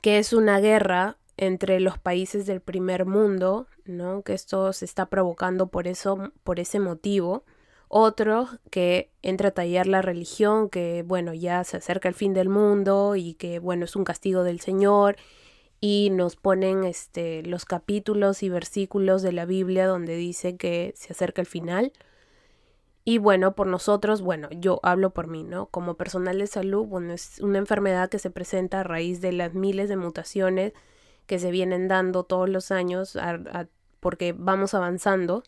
que 0.00 0.18
es 0.18 0.32
una 0.32 0.58
guerra 0.58 1.18
entre 1.36 1.80
los 1.80 1.98
países 1.98 2.46
del 2.46 2.60
primer 2.60 3.04
mundo, 3.04 3.66
¿no? 3.84 4.22
Que 4.22 4.32
esto 4.32 4.72
se 4.72 4.86
está 4.86 5.06
provocando 5.06 5.66
por 5.66 5.86
eso, 5.86 6.32
por 6.44 6.60
ese 6.60 6.80
motivo. 6.80 7.44
Otro 7.88 8.48
que 8.70 9.12
entra 9.22 9.50
a 9.50 9.52
tallar 9.52 9.86
la 9.86 10.02
religión, 10.02 10.70
que 10.70 11.04
bueno, 11.06 11.34
ya 11.34 11.62
se 11.64 11.76
acerca 11.76 12.08
el 12.08 12.14
fin 12.14 12.32
del 12.32 12.48
mundo 12.48 13.16
y 13.16 13.34
que 13.34 13.58
bueno, 13.58 13.84
es 13.84 13.94
un 13.96 14.04
castigo 14.04 14.44
del 14.44 14.60
Señor 14.60 15.16
y 15.80 16.10
nos 16.10 16.36
ponen 16.36 16.84
este, 16.84 17.42
los 17.42 17.64
capítulos 17.64 18.42
y 18.42 18.48
versículos 18.48 19.22
de 19.22 19.32
la 19.32 19.44
Biblia 19.44 19.86
donde 19.86 20.16
dice 20.16 20.56
que 20.56 20.92
se 20.96 21.12
acerca 21.12 21.40
el 21.40 21.46
final. 21.46 21.92
Y 23.04 23.18
bueno, 23.18 23.54
por 23.54 23.68
nosotros, 23.68 24.20
bueno, 24.20 24.48
yo 24.50 24.80
hablo 24.82 25.10
por 25.10 25.28
mí, 25.28 25.44
¿no? 25.44 25.66
Como 25.66 25.94
personal 25.94 26.38
de 26.38 26.46
salud, 26.48 26.86
bueno, 26.86 27.12
es 27.12 27.38
una 27.40 27.58
enfermedad 27.58 28.08
que 28.08 28.18
se 28.18 28.30
presenta 28.30 28.80
a 28.80 28.84
raíz 28.84 29.20
de 29.20 29.32
las 29.32 29.54
miles 29.54 29.88
de 29.88 29.96
mutaciones 29.96 30.72
que 31.26 31.38
se 31.38 31.50
vienen 31.50 31.88
dando 31.88 32.24
todos 32.24 32.48
los 32.48 32.70
años 32.70 33.16
porque 34.00 34.34
vamos 34.36 34.74
avanzando. 34.74 35.44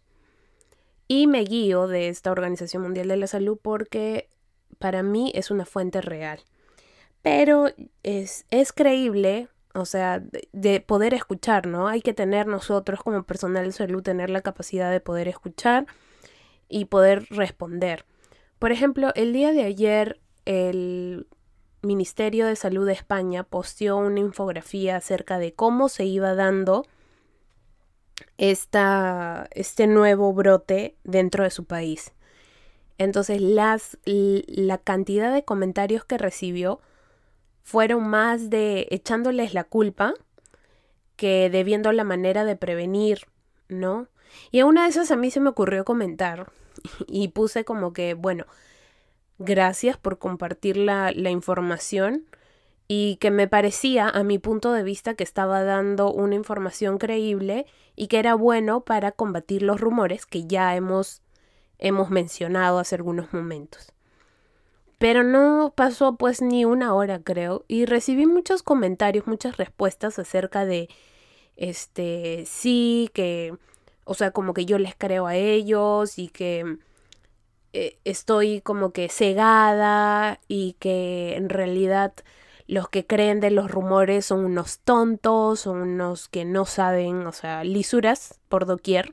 Y 1.08 1.26
me 1.26 1.40
guío 1.40 1.88
de 1.88 2.08
esta 2.08 2.30
Organización 2.30 2.82
Mundial 2.82 3.08
de 3.08 3.16
la 3.16 3.26
Salud 3.26 3.58
porque 3.60 4.28
para 4.78 5.02
mí 5.02 5.32
es 5.34 5.50
una 5.50 5.64
fuente 5.64 6.00
real. 6.00 6.40
Pero 7.22 7.68
es, 8.02 8.46
es 8.50 8.72
creíble 8.72 9.48
o 9.78 9.84
sea, 9.84 10.22
de, 10.52 10.80
poder 10.80 11.14
escuchar, 11.14 11.66
¿no? 11.66 11.88
Hay 11.88 12.02
que 12.02 12.14
tener 12.14 12.46
nosotros 12.46 13.00
como 13.02 13.22
personal 13.24 13.66
de 13.66 13.72
salud, 13.72 14.02
tener 14.02 14.30
la 14.30 14.42
capacidad 14.42 14.90
de 14.90 15.00
poder 15.00 15.28
escuchar 15.28 15.86
y 16.68 16.86
poder 16.86 17.26
responder. 17.30 18.04
Por 18.58 18.72
ejemplo, 18.72 19.12
el 19.14 19.32
día 19.32 19.52
de 19.52 19.62
ayer 19.64 20.20
el 20.44 21.26
Ministerio 21.82 22.46
de 22.46 22.56
Salud 22.56 22.86
de 22.86 22.92
España 22.92 23.44
posteó 23.44 23.96
una 23.98 24.20
infografía 24.20 24.96
acerca 24.96 25.38
de 25.38 25.54
cómo 25.54 25.88
se 25.88 26.04
iba 26.04 26.34
dando 26.34 26.84
esta, 28.36 29.48
este 29.52 29.86
nuevo 29.86 30.32
brote 30.32 30.96
dentro 31.04 31.44
de 31.44 31.50
su 31.50 31.64
país. 31.64 32.12
Entonces, 32.98 33.40
las, 33.40 33.96
la 34.04 34.78
cantidad 34.78 35.32
de 35.32 35.44
comentarios 35.44 36.04
que 36.04 36.18
recibió 36.18 36.80
fueron 37.68 38.08
más 38.08 38.48
de 38.48 38.88
echándoles 38.90 39.52
la 39.52 39.62
culpa 39.62 40.14
que 41.16 41.50
de 41.50 41.64
viendo 41.64 41.92
la 41.92 42.02
manera 42.02 42.46
de 42.46 42.56
prevenir, 42.56 43.26
¿no? 43.68 44.08
Y 44.50 44.60
a 44.60 44.64
una 44.64 44.84
de 44.84 44.88
esas 44.88 45.10
a 45.10 45.16
mí 45.16 45.30
se 45.30 45.40
me 45.40 45.50
ocurrió 45.50 45.84
comentar 45.84 46.50
y 47.06 47.28
puse 47.28 47.66
como 47.66 47.92
que, 47.92 48.14
bueno, 48.14 48.46
gracias 49.38 49.98
por 49.98 50.18
compartir 50.18 50.78
la, 50.78 51.12
la 51.12 51.28
información 51.28 52.24
y 52.86 53.16
que 53.16 53.30
me 53.30 53.48
parecía, 53.48 54.08
a 54.08 54.22
mi 54.24 54.38
punto 54.38 54.72
de 54.72 54.82
vista, 54.82 55.12
que 55.12 55.24
estaba 55.24 55.62
dando 55.62 56.10
una 56.10 56.36
información 56.36 56.96
creíble 56.96 57.66
y 57.94 58.06
que 58.06 58.18
era 58.18 58.34
bueno 58.34 58.80
para 58.80 59.12
combatir 59.12 59.60
los 59.62 59.78
rumores 59.78 60.24
que 60.24 60.46
ya 60.46 60.74
hemos, 60.74 61.20
hemos 61.78 62.08
mencionado 62.08 62.78
hace 62.78 62.94
algunos 62.94 63.34
momentos. 63.34 63.92
Pero 64.98 65.22
no 65.22 65.72
pasó 65.76 66.16
pues 66.16 66.42
ni 66.42 66.64
una 66.64 66.94
hora 66.94 67.20
creo 67.20 67.64
y 67.68 67.86
recibí 67.86 68.26
muchos 68.26 68.62
comentarios, 68.62 69.26
muchas 69.26 69.56
respuestas 69.56 70.18
acerca 70.18 70.64
de 70.66 70.88
este 71.56 72.44
sí 72.46 73.10
que 73.14 73.56
o 74.08 74.14
sea, 74.14 74.30
como 74.30 74.54
que 74.54 74.64
yo 74.64 74.78
les 74.78 74.94
creo 74.96 75.26
a 75.26 75.36
ellos 75.36 76.18
y 76.18 76.28
que 76.28 76.78
eh, 77.74 77.98
estoy 78.04 78.62
como 78.62 78.90
que 78.90 79.10
cegada 79.10 80.40
y 80.48 80.76
que 80.80 81.36
en 81.36 81.50
realidad 81.50 82.14
los 82.66 82.88
que 82.88 83.06
creen 83.06 83.40
de 83.40 83.50
los 83.50 83.70
rumores 83.70 84.24
son 84.24 84.46
unos 84.46 84.78
tontos, 84.78 85.60
son 85.60 85.82
unos 85.82 86.28
que 86.28 86.46
no 86.46 86.64
saben, 86.64 87.26
o 87.26 87.32
sea, 87.32 87.64
lisuras 87.64 88.40
por 88.48 88.64
doquier. 88.64 89.12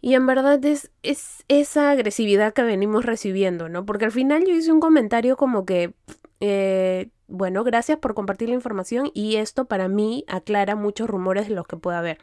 Y 0.00 0.14
en 0.14 0.26
verdad 0.26 0.64
es, 0.64 0.90
es 1.02 1.44
esa 1.48 1.90
agresividad 1.90 2.52
que 2.52 2.62
venimos 2.62 3.04
recibiendo, 3.04 3.68
¿no? 3.68 3.84
Porque 3.84 4.04
al 4.04 4.12
final 4.12 4.44
yo 4.46 4.54
hice 4.54 4.72
un 4.72 4.80
comentario 4.80 5.36
como 5.36 5.64
que, 5.64 5.94
eh, 6.40 7.10
bueno, 7.26 7.64
gracias 7.64 7.98
por 7.98 8.14
compartir 8.14 8.48
la 8.48 8.54
información 8.54 9.10
y 9.12 9.36
esto 9.36 9.64
para 9.64 9.88
mí 9.88 10.24
aclara 10.28 10.76
muchos 10.76 11.10
rumores 11.10 11.48
de 11.48 11.54
los 11.54 11.66
que 11.66 11.76
pueda 11.76 11.98
haber. 11.98 12.18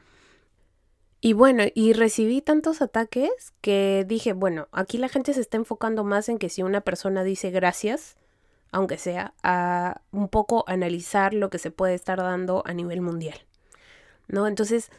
Y 1.20 1.34
bueno, 1.34 1.64
y 1.74 1.94
recibí 1.94 2.42
tantos 2.42 2.82
ataques 2.82 3.54
que 3.62 4.06
dije, 4.08 4.34
bueno, 4.34 4.68
aquí 4.72 4.98
la 4.98 5.10
gente 5.10 5.34
se 5.34 5.42
está 5.42 5.58
enfocando 5.58 6.04
más 6.04 6.30
en 6.30 6.38
que 6.38 6.50
si 6.50 6.62
una 6.62 6.82
persona 6.82 7.24
dice 7.24 7.50
gracias, 7.50 8.16
aunque 8.72 8.98
sea, 8.98 9.34
a 9.42 10.02
un 10.12 10.30
poco 10.30 10.64
analizar 10.68 11.34
lo 11.34 11.50
que 11.50 11.58
se 11.58 11.72
puede 11.72 11.96
estar 11.96 12.20
dando 12.20 12.62
a 12.66 12.74
nivel 12.74 13.02
mundial. 13.02 13.40
¿No? 14.28 14.48
Entonces, 14.48 14.92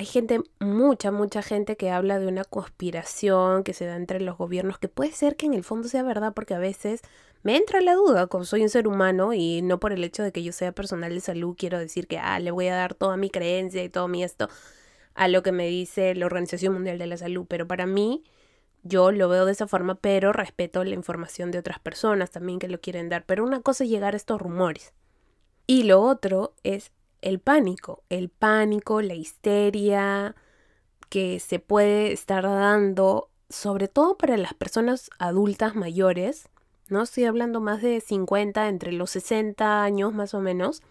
hay 0.00 0.06
gente, 0.06 0.40
mucha, 0.60 1.10
mucha 1.10 1.42
gente 1.42 1.76
que 1.76 1.90
habla 1.90 2.18
de 2.18 2.26
una 2.26 2.44
conspiración 2.44 3.64
que 3.64 3.74
se 3.74 3.84
da 3.84 3.96
entre 3.96 4.18
los 4.18 4.38
gobiernos, 4.38 4.78
que 4.78 4.88
puede 4.88 5.12
ser 5.12 5.36
que 5.36 5.44
en 5.44 5.52
el 5.52 5.62
fondo 5.62 5.88
sea 5.88 6.02
verdad, 6.02 6.32
porque 6.32 6.54
a 6.54 6.58
veces 6.58 7.02
me 7.42 7.54
entra 7.54 7.82
la 7.82 7.92
duda, 7.92 8.26
como 8.26 8.44
soy 8.46 8.62
un 8.62 8.70
ser 8.70 8.88
humano 8.88 9.34
y 9.34 9.60
no 9.60 9.78
por 9.78 9.92
el 9.92 10.02
hecho 10.02 10.22
de 10.22 10.32
que 10.32 10.42
yo 10.42 10.52
sea 10.52 10.72
personal 10.72 11.12
de 11.12 11.20
salud, 11.20 11.54
quiero 11.54 11.78
decir 11.78 12.06
que, 12.06 12.16
ah, 12.16 12.40
le 12.40 12.50
voy 12.50 12.68
a 12.68 12.76
dar 12.76 12.94
toda 12.94 13.18
mi 13.18 13.28
creencia 13.28 13.84
y 13.84 13.90
todo 13.90 14.08
mi 14.08 14.24
esto 14.24 14.48
a 15.14 15.28
lo 15.28 15.42
que 15.42 15.52
me 15.52 15.66
dice 15.66 16.14
la 16.14 16.24
Organización 16.24 16.72
Mundial 16.72 16.96
de 16.96 17.06
la 17.06 17.18
Salud, 17.18 17.44
pero 17.46 17.68
para 17.68 17.84
mí, 17.84 18.24
yo 18.82 19.12
lo 19.12 19.28
veo 19.28 19.44
de 19.44 19.52
esa 19.52 19.66
forma, 19.66 19.96
pero 19.96 20.32
respeto 20.32 20.82
la 20.82 20.94
información 20.94 21.50
de 21.50 21.58
otras 21.58 21.78
personas 21.78 22.30
también 22.30 22.58
que 22.58 22.68
lo 22.68 22.80
quieren 22.80 23.10
dar. 23.10 23.26
Pero 23.26 23.44
una 23.44 23.60
cosa 23.60 23.84
es 23.84 23.90
llegar 23.90 24.14
a 24.14 24.16
estos 24.16 24.40
rumores. 24.40 24.94
Y 25.66 25.82
lo 25.82 26.00
otro 26.00 26.54
es 26.62 26.90
el 27.22 27.40
pánico, 27.40 28.02
el 28.08 28.28
pánico, 28.28 29.02
la 29.02 29.14
histeria 29.14 30.34
que 31.08 31.40
se 31.40 31.58
puede 31.58 32.12
estar 32.12 32.44
dando, 32.44 33.30
sobre 33.48 33.88
todo 33.88 34.16
para 34.16 34.36
las 34.36 34.54
personas 34.54 35.10
adultas 35.18 35.74
mayores, 35.74 36.48
no 36.90 37.02
estoy 37.02 37.24
hablando 37.24 37.60
más 37.60 37.82
de 37.82 38.00
50, 38.00 38.68
entre 38.68 38.90
los 38.90 39.10
60 39.10 39.84
años 39.84 40.12
más 40.12 40.34
o 40.34 40.40
menos. 40.40 40.82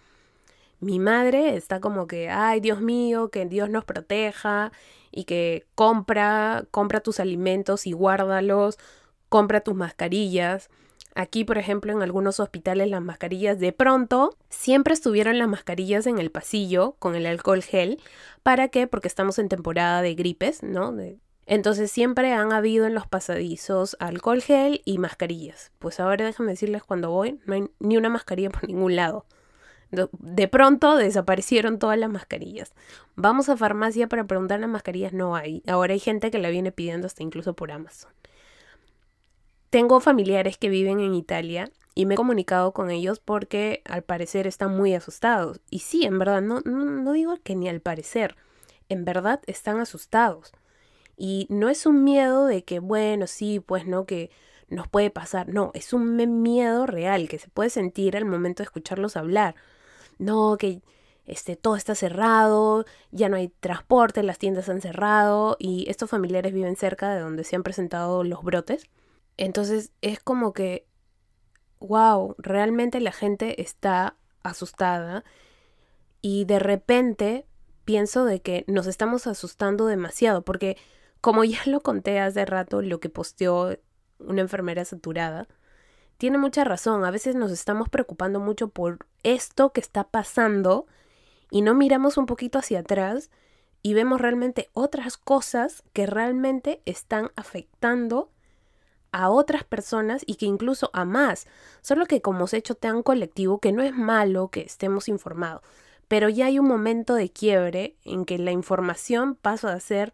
Mi 0.80 0.98
madre 0.98 1.58
está 1.58 1.82
como 1.82 2.08
que, 2.08 2.30
ay 2.30 2.62
Dios 2.62 2.80
mío, 2.80 3.30
que 3.30 3.46
Dios 3.46 3.70
nos 3.70 3.84
proteja 3.84 4.72
y 5.12 5.26
que 5.26 5.66
compra, 5.76 6.66
compra 6.72 7.02
tus 7.02 7.20
alimentos 7.20 7.86
y 7.86 7.92
guárdalos, 7.92 8.80
compra 9.28 9.60
tus 9.60 9.76
mascarillas. 9.76 10.70
Aquí, 11.16 11.44
por 11.44 11.58
ejemplo, 11.58 11.92
en 11.92 12.02
algunos 12.02 12.40
hospitales 12.40 12.90
las 12.90 13.02
mascarillas 13.02 13.60
de 13.60 13.74
pronto 13.74 14.38
siempre 14.50 14.94
estuvieron 14.94 15.38
las 15.38 15.48
mascarillas 15.48 16.08
en 16.08 16.20
el 16.20 16.32
pasillo 16.32 16.96
con 17.00 17.16
el 17.16 17.26
alcohol 17.26 17.64
gel. 17.64 18.00
¿Para 18.44 18.70
qué? 18.70 18.88
Porque 18.88 19.08
estamos 19.08 19.40
en 19.40 19.50
temporada 19.50 20.02
de 20.02 20.16
gripes, 20.16 20.64
¿no? 20.64 20.96
Entonces 21.46 21.92
siempre 21.92 22.32
han 22.34 22.54
habido 22.54 22.86
en 22.86 22.94
los 22.94 23.08
pasadizos 23.08 23.98
alcohol 24.00 24.42
gel 24.42 24.82
y 24.86 25.00
mascarillas. 25.00 25.72
Pues 25.80 26.00
ahora 26.00 26.26
déjame 26.26 26.52
decirles 26.52 26.84
cuando 26.84 27.10
voy, 27.10 27.40
no 27.46 27.56
hay 27.56 27.70
ni 27.80 27.98
una 27.98 28.10
mascarilla 28.10 28.52
por 28.52 28.68
ningún 28.68 28.96
lado. 28.96 29.26
De 29.92 30.48
pronto 30.48 30.96
desaparecieron 30.96 31.80
todas 31.80 31.98
las 31.98 32.12
mascarillas. 32.12 32.74
Vamos 33.16 33.50
a 33.50 33.58
farmacia 33.58 34.08
para 34.08 34.26
preguntar 34.26 34.60
las 34.60 34.70
mascarillas, 34.70 35.14
no 35.14 35.36
hay. 35.36 35.64
Ahora 35.68 35.94
hay 35.94 36.00
gente 36.00 36.30
que 36.30 36.38
la 36.38 36.50
viene 36.50 36.72
pidiendo 36.72 37.08
hasta 37.08 37.24
incluso 37.24 37.56
por 37.56 37.72
Amazon. 37.72 38.12
Tengo 39.70 40.00
familiares 40.00 40.58
que 40.58 40.70
viven 40.70 41.00
en 41.00 41.14
Italia 41.14 41.72
y 41.94 42.06
me 42.06 42.16
he 42.16 42.18
comunicado 42.18 42.72
con 42.72 42.90
ellos 42.90 43.20
porque 43.20 43.82
al 43.86 44.04
parecer 44.04 44.48
están 44.48 44.76
muy 44.76 44.96
asustados. 44.96 45.60
Y 45.70 45.80
sí, 45.80 46.06
en 46.06 46.18
verdad, 46.18 46.42
no, 46.42 46.62
no, 46.62 47.12
digo 47.12 47.38
que 47.44 47.56
ni 47.56 47.70
al 47.70 47.82
parecer, 47.82 48.36
en 48.90 49.06
verdad 49.06 49.42
están 49.46 49.80
asustados. 49.80 50.52
Y 51.18 51.46
no 51.50 51.70
es 51.70 51.86
un 51.86 52.04
miedo 52.04 52.46
de 52.46 52.64
que, 52.64 52.80
bueno, 52.80 53.28
sí, 53.28 53.60
pues 53.60 53.86
no, 53.86 54.06
que 54.06 54.32
nos 54.70 54.88
puede 54.88 55.12
pasar. 55.12 55.50
No, 55.50 55.72
es 55.74 55.94
un 55.94 56.42
miedo 56.42 56.86
real 56.86 57.28
que 57.28 57.38
se 57.38 57.50
puede 57.50 57.70
sentir 57.70 58.18
al 58.18 58.26
momento 58.26 58.64
de 58.64 58.66
escucharlos 58.66 59.18
hablar. 59.18 59.56
No, 60.18 60.58
que 60.58 60.82
este, 61.28 61.56
todo 61.56 61.76
está 61.76 61.94
cerrado, 61.96 62.86
ya 63.12 63.30
no 63.30 63.36
hay 63.36 63.50
transporte, 63.50 64.24
las 64.24 64.40
tiendas 64.40 64.70
han 64.70 64.82
cerrado 64.82 65.58
y 65.60 65.86
estos 65.90 66.10
familiares 66.10 66.54
viven 66.54 66.76
cerca 66.76 67.14
de 67.14 67.20
donde 67.20 67.44
se 67.44 67.56
han 67.56 67.64
presentado 67.64 68.24
los 68.24 68.42
brotes. 68.44 68.90
Entonces 69.40 69.94
es 70.02 70.20
como 70.20 70.52
que, 70.52 70.86
wow, 71.80 72.36
realmente 72.40 73.00
la 73.00 73.14
gente 73.14 73.62
está 73.62 74.18
asustada 74.44 75.24
y 76.22 76.44
de 76.44 76.60
repente 76.60 77.46
pienso 77.86 78.26
de 78.26 78.42
que 78.42 78.66
nos 78.68 78.86
estamos 78.86 79.28
asustando 79.28 79.86
demasiado 79.86 80.42
porque 80.42 80.76
como 81.22 81.46
ya 81.46 81.62
lo 81.68 81.80
conté 81.80 82.20
hace 82.20 82.44
rato, 82.44 82.82
lo 82.82 83.00
que 83.00 83.08
posteó 83.08 83.78
una 84.20 84.42
enfermera 84.42 84.84
saturada, 84.84 85.48
tiene 86.18 86.38
mucha 86.38 86.66
razón. 86.66 87.06
A 87.06 87.12
veces 87.12 87.36
nos 87.36 87.52
estamos 87.52 87.88
preocupando 87.88 88.42
mucho 88.42 88.68
por 88.68 89.08
esto 89.24 89.72
que 89.72 89.80
está 89.80 90.04
pasando 90.04 90.86
y 91.50 91.62
no 91.62 91.76
miramos 91.76 92.18
un 92.18 92.26
poquito 92.26 92.60
hacia 92.60 92.80
atrás 92.80 93.32
y 93.82 93.94
vemos 93.94 94.20
realmente 94.20 94.70
otras 94.74 95.16
cosas 95.16 95.82
que 95.94 96.06
realmente 96.06 96.82
están 96.84 97.32
afectando 97.38 98.32
a 99.12 99.30
otras 99.30 99.64
personas 99.64 100.24
y 100.26 100.36
que 100.36 100.46
incluso 100.46 100.90
a 100.94 101.06
más. 101.06 101.48
Solo 101.82 102.06
que 102.06 102.22
como 102.22 102.48
se 102.48 102.58
ha 102.58 102.60
hecho 102.60 102.76
tan 102.76 103.04
colectivo 103.04 103.60
que 103.60 103.72
no 103.72 103.82
es 103.82 103.94
malo 103.96 104.50
que 104.50 104.62
estemos 104.62 105.08
informados, 105.08 105.62
pero 106.08 106.30
ya 106.30 106.48
hay 106.48 106.60
un 106.60 106.68
momento 106.68 107.16
de 107.16 107.30
quiebre 107.32 107.96
en 108.04 108.26
que 108.26 108.38
la 108.38 108.52
información 108.52 109.36
pasa 109.36 109.74
a 109.74 109.80
ser 109.80 110.14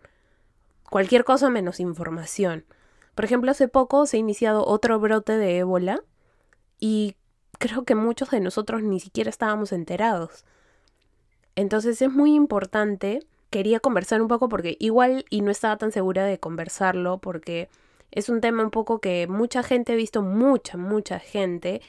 cualquier 0.90 1.24
cosa 1.24 1.50
menos 1.50 1.80
información. 1.80 2.66
Por 3.16 3.26
ejemplo, 3.26 3.52
hace 3.52 3.68
poco 3.68 4.06
se 4.06 4.18
ha 4.18 4.20
iniciado 4.20 4.66
otro 4.66 5.00
brote 5.00 5.38
de 5.38 5.58
ébola 5.60 6.02
y 6.80 7.16
creo 7.58 7.86
que 7.86 7.96
muchos 7.96 8.30
de 8.30 8.42
nosotros 8.42 8.84
ni 8.84 9.00
siquiera 9.00 9.30
estábamos 9.30 9.72
enterados. 9.72 10.44
Entonces 11.56 12.02
es 12.02 12.12
muy 12.12 12.36
importante, 12.36 13.26
quería 13.50 13.80
conversar 13.80 14.22
un 14.22 14.28
poco 14.28 14.50
porque 14.50 14.76
igual 14.80 15.26
y 15.30 15.42
no 15.42 15.52
estaba 15.52 15.78
tan 15.78 15.94
segura 15.94 16.26
de 16.26 16.40
conversarlo 16.40 17.20
porque 17.20 17.70
es 18.16 18.30
un 18.30 18.42
tema 18.42 18.64
un 18.64 18.72
poco 18.72 19.00
que 19.00 19.28
mucha 19.28 19.62
gente, 19.62 19.94
ha 19.94 19.96
visto 19.96 20.22
mucha, 20.24 20.78
mucha 20.78 21.20
gente 21.20 21.82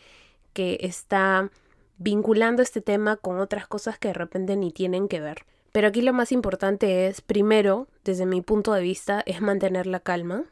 que 0.52 0.78
está 0.82 1.50
vinculando 1.98 2.62
este 2.62 2.80
tema 2.80 3.16
con 3.16 3.38
otras 3.38 3.66
cosas 3.66 3.98
que 3.98 4.08
de 4.08 4.14
repente 4.14 4.56
ni 4.56 4.72
tienen 4.72 5.08
que 5.08 5.20
ver. 5.20 5.46
Pero 5.70 5.88
aquí 5.88 6.02
lo 6.02 6.12
más 6.12 6.32
importante 6.32 7.06
es, 7.06 7.20
primero, 7.20 7.86
desde 8.04 8.26
mi 8.26 8.40
punto 8.40 8.72
de 8.72 8.82
vista, 8.82 9.22
es 9.24 9.40
mantener 9.40 9.86
la 9.86 10.00
calma. 10.00 10.44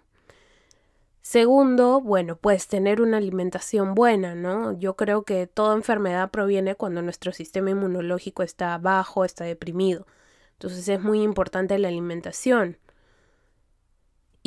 Segundo, 1.23 2.01
bueno, 2.01 2.37
pues 2.37 2.69
tener 2.69 3.01
una 3.01 3.17
alimentación 3.17 3.95
buena, 3.95 4.35
¿no? 4.35 4.79
Yo 4.79 4.95
creo 4.95 5.23
que 5.23 5.47
toda 5.47 5.75
enfermedad 5.75 6.31
proviene 6.31 6.77
cuando 6.77 7.03
nuestro 7.03 7.33
sistema 7.33 7.71
inmunológico 7.71 8.43
está 8.43 8.79
bajo, 8.79 9.25
está 9.25 9.45
deprimido. 9.45 10.07
Entonces 10.53 10.87
es 10.89 11.01
muy 11.01 11.23
importante 11.23 11.79
la 11.79 11.89
alimentación. 11.89 12.77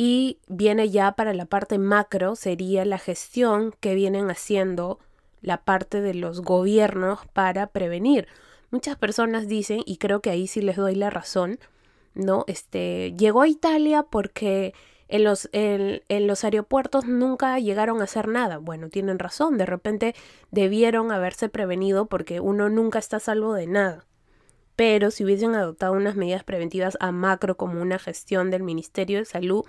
Y 0.00 0.38
viene 0.46 0.90
ya 0.90 1.12
para 1.12 1.34
la 1.34 1.44
parte 1.44 1.76
macro, 1.76 2.36
sería 2.36 2.84
la 2.84 2.98
gestión 2.98 3.74
que 3.80 3.96
vienen 3.96 4.30
haciendo 4.30 5.00
la 5.42 5.64
parte 5.64 6.00
de 6.00 6.14
los 6.14 6.40
gobiernos 6.40 7.26
para 7.32 7.66
prevenir. 7.66 8.28
Muchas 8.70 8.96
personas 8.96 9.48
dicen, 9.48 9.82
y 9.86 9.96
creo 9.96 10.20
que 10.20 10.30
ahí 10.30 10.46
sí 10.46 10.62
les 10.62 10.76
doy 10.76 10.94
la 10.94 11.10
razón, 11.10 11.58
¿no? 12.14 12.44
Este, 12.46 13.12
llegó 13.18 13.42
a 13.42 13.48
Italia 13.48 14.04
porque 14.04 14.72
en 15.08 15.24
los, 15.24 15.48
en, 15.52 16.02
en, 16.08 16.28
los 16.28 16.44
aeropuertos 16.44 17.06
nunca 17.06 17.58
llegaron 17.58 18.00
a 18.00 18.04
hacer 18.04 18.28
nada. 18.28 18.58
Bueno, 18.58 18.90
tienen 18.90 19.18
razón, 19.18 19.58
de 19.58 19.66
repente 19.66 20.14
debieron 20.52 21.10
haberse 21.10 21.48
prevenido 21.48 22.06
porque 22.06 22.38
uno 22.38 22.68
nunca 22.68 23.00
está 23.00 23.18
salvo 23.18 23.52
de 23.52 23.66
nada. 23.66 24.07
Pero 24.78 25.10
si 25.10 25.24
hubiesen 25.24 25.56
adoptado 25.56 25.92
unas 25.92 26.14
medidas 26.14 26.44
preventivas 26.44 26.96
a 27.00 27.10
macro 27.10 27.56
como 27.56 27.82
una 27.82 27.98
gestión 27.98 28.48
del 28.52 28.62
Ministerio 28.62 29.18
de 29.18 29.24
Salud, 29.24 29.64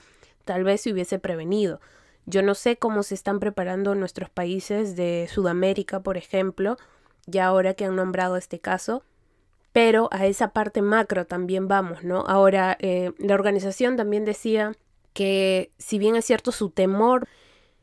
tal 0.45 0.63
vez 0.63 0.81
se 0.81 0.93
hubiese 0.93 1.17
prevenido. 1.17 1.81
Yo 2.27 2.43
no 2.43 2.53
sé 2.53 2.77
cómo 2.77 3.01
se 3.01 3.15
están 3.15 3.39
preparando 3.39 3.95
nuestros 3.95 4.29
países 4.29 4.95
de 4.95 5.27
Sudamérica, 5.27 6.03
por 6.03 6.15
ejemplo, 6.15 6.77
ya 7.25 7.47
ahora 7.47 7.73
que 7.73 7.85
han 7.85 7.95
nombrado 7.95 8.37
este 8.37 8.59
caso, 8.59 9.03
pero 9.73 10.09
a 10.11 10.27
esa 10.27 10.49
parte 10.49 10.83
macro 10.83 11.25
también 11.25 11.67
vamos, 11.67 12.03
¿no? 12.03 12.19
Ahora, 12.27 12.77
eh, 12.79 13.11
la 13.17 13.33
organización 13.33 13.97
también 13.97 14.25
decía 14.25 14.73
que 15.13 15.71
si 15.79 15.97
bien 15.97 16.17
es 16.17 16.25
cierto 16.25 16.51
su 16.51 16.69
temor 16.69 17.27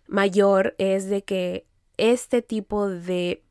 mayor 0.06 0.76
es 0.78 1.08
de 1.10 1.24
que 1.24 1.66
este 1.96 2.40
tipo 2.40 2.88
de 2.88 3.42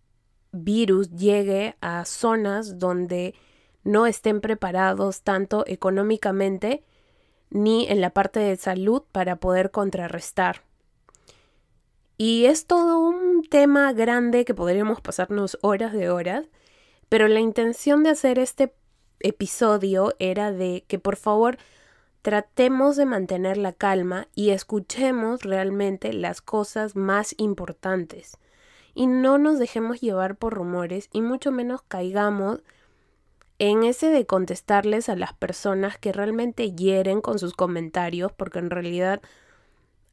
virus 0.54 1.12
llegue 1.12 1.76
a 1.82 2.06
zonas 2.06 2.80
donde 2.80 3.36
no 3.86 4.06
estén 4.06 4.42
preparados 4.42 5.22
tanto 5.22 5.64
económicamente 5.68 6.84
ni 7.50 7.88
en 7.88 8.02
la 8.02 8.10
parte 8.10 8.42
de 8.42 8.58
salud 8.58 9.04
para 9.14 9.38
poder 9.38 9.72
contrarrestar. 9.72 10.64
Y 12.18 12.46
es 12.46 12.66
todo 12.66 13.00
un 13.00 13.44
tema 13.50 13.94
grande 13.94 14.44
que 14.44 14.54
podríamos 14.54 15.00
pasarnos 15.00 15.58
horas 15.62 15.94
de 15.94 16.10
horas, 16.10 16.48
pero 17.08 17.30
la 17.30 17.40
intención 17.40 18.04
de 18.04 18.10
hacer 18.10 18.40
este 18.40 18.74
episodio 19.20 20.14
era 20.20 20.52
de 20.52 20.84
que 20.88 21.00
por 21.00 21.16
favor 21.16 21.58
tratemos 22.22 22.96
de 22.96 23.06
mantener 23.06 23.58
la 23.58 23.72
calma 23.72 24.28
y 24.34 24.50
escuchemos 24.50 25.44
realmente 25.44 26.12
las 26.12 26.42
cosas 26.42 26.96
más 26.96 27.36
importantes 27.38 28.38
y 28.96 29.08
no 29.08 29.38
nos 29.38 29.60
dejemos 29.60 30.02
llevar 30.02 30.38
por 30.38 30.54
rumores 30.54 31.10
y 31.12 31.22
mucho 31.22 31.52
menos 31.52 31.84
caigamos 31.84 32.62
en 33.60 33.84
ese 33.84 34.10
de 34.10 34.26
contestarles 34.26 35.10
a 35.10 35.16
las 35.16 35.34
personas 35.34 35.98
que 35.98 36.12
realmente 36.12 36.74
hieren 36.74 37.22
con 37.22 37.40
sus 37.40 37.54
comentarios, 37.54 38.32
porque 38.32 38.60
en 38.60 38.70
realidad 38.70 39.22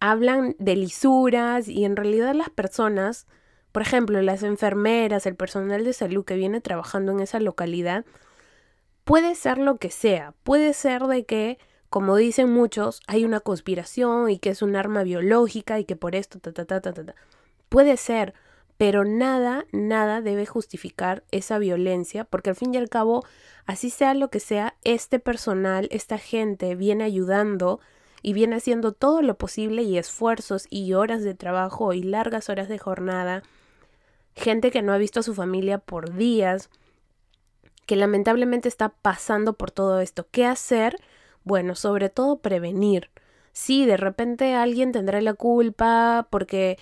hablan 0.01 0.57
de 0.59 0.77
lisuras 0.77 1.69
y 1.69 1.85
en 1.85 1.97
realidad 1.97 2.35
las 2.35 2.51
personas, 2.51 3.27
por 3.73 3.83
ejemplo, 3.83 4.21
las 4.23 4.43
enfermeras, 4.43 5.27
el 5.27 5.37
personal 5.37 5.85
de 5.85 5.93
salud 5.93 6.25
que 6.25 6.37
viene 6.37 6.61
trabajando 6.61 7.13
en 7.13 7.21
esa 7.21 7.41
localidad, 7.41 8.05
puede 9.05 9.35
ser 9.35 9.59
lo 9.59 9.79
que 9.79 9.91
sea, 9.91 10.35
puede 10.45 10.73
ser 10.73 11.03
de 11.03 11.25
que, 11.25 11.59
como 11.89 12.17
dicen 12.17 12.51
muchos, 12.51 13.01
hay 13.07 13.25
una 13.25 13.41
conspiración 13.41 14.31
y 14.31 14.39
que 14.39 14.51
es 14.51 14.63
un 14.63 14.77
arma 14.77 15.03
biológica 15.03 15.79
y 15.79 15.85
que 15.85 15.97
por 15.97 16.15
esto, 16.15 16.39
ta, 16.39 16.53
ta, 16.53 16.65
ta, 16.65 16.81
ta, 16.81 16.93
ta. 16.93 17.15
Puede 17.69 17.97
ser, 17.97 18.35
pero 18.83 19.05
nada, 19.05 19.65
nada 19.71 20.21
debe 20.23 20.45
justificar 20.45 21.23
esa 21.31 21.61
violencia, 21.61 22.25
porque 22.25 22.51
al 22.51 22.57
fin 22.57 22.75
y 22.75 22.79
al 22.79 22.89
cabo, 22.89 23.25
así 23.65 23.91
sea 23.91 24.13
lo 24.13 24.29
que 24.29 24.41
sea, 24.41 24.75
este 24.83 25.21
personal, 25.21 25.87
esta 25.93 26.19
gente 26.19 26.75
viene 26.75 27.05
ayudando 27.05 27.79
y 28.23 28.33
viene 28.33 28.57
haciendo 28.57 28.91
todo 28.91 29.23
lo 29.23 29.39
posible 29.39 29.85
y 29.85 29.99
esfuerzos 29.99 30.67
y 30.69 30.95
horas 30.95 31.23
de 31.23 31.35
trabajo 31.35 31.93
y 31.93 32.03
largas 32.03 32.49
horas 32.49 32.69
de 32.69 32.79
jornada, 32.79 33.45
gente 34.35 34.73
que 34.73 34.83
no 34.83 34.93
ha 34.93 34.99
visto 34.99 35.21
a 35.21 35.23
su 35.23 35.33
familia 35.33 35.79
por 35.79 36.17
días, 36.17 36.69
que 37.87 37.95
lamentablemente 37.95 38.69
está 38.69 38.89
pasando 38.89 39.53
por 39.53 39.71
todo 39.71 40.01
esto. 40.01 40.27
¿Qué 40.33 40.45
hacer? 40.45 40.97
Bueno, 41.45 41.77
sobre 41.77 42.09
todo 42.09 42.41
prevenir. 42.41 43.11
Sí, 43.53 43.87
de 43.87 43.97
repente 43.97 44.55
alguien 44.55 44.91
tendrá 44.91 45.21
la 45.21 45.35
culpa 45.35 46.27
porque 46.31 46.81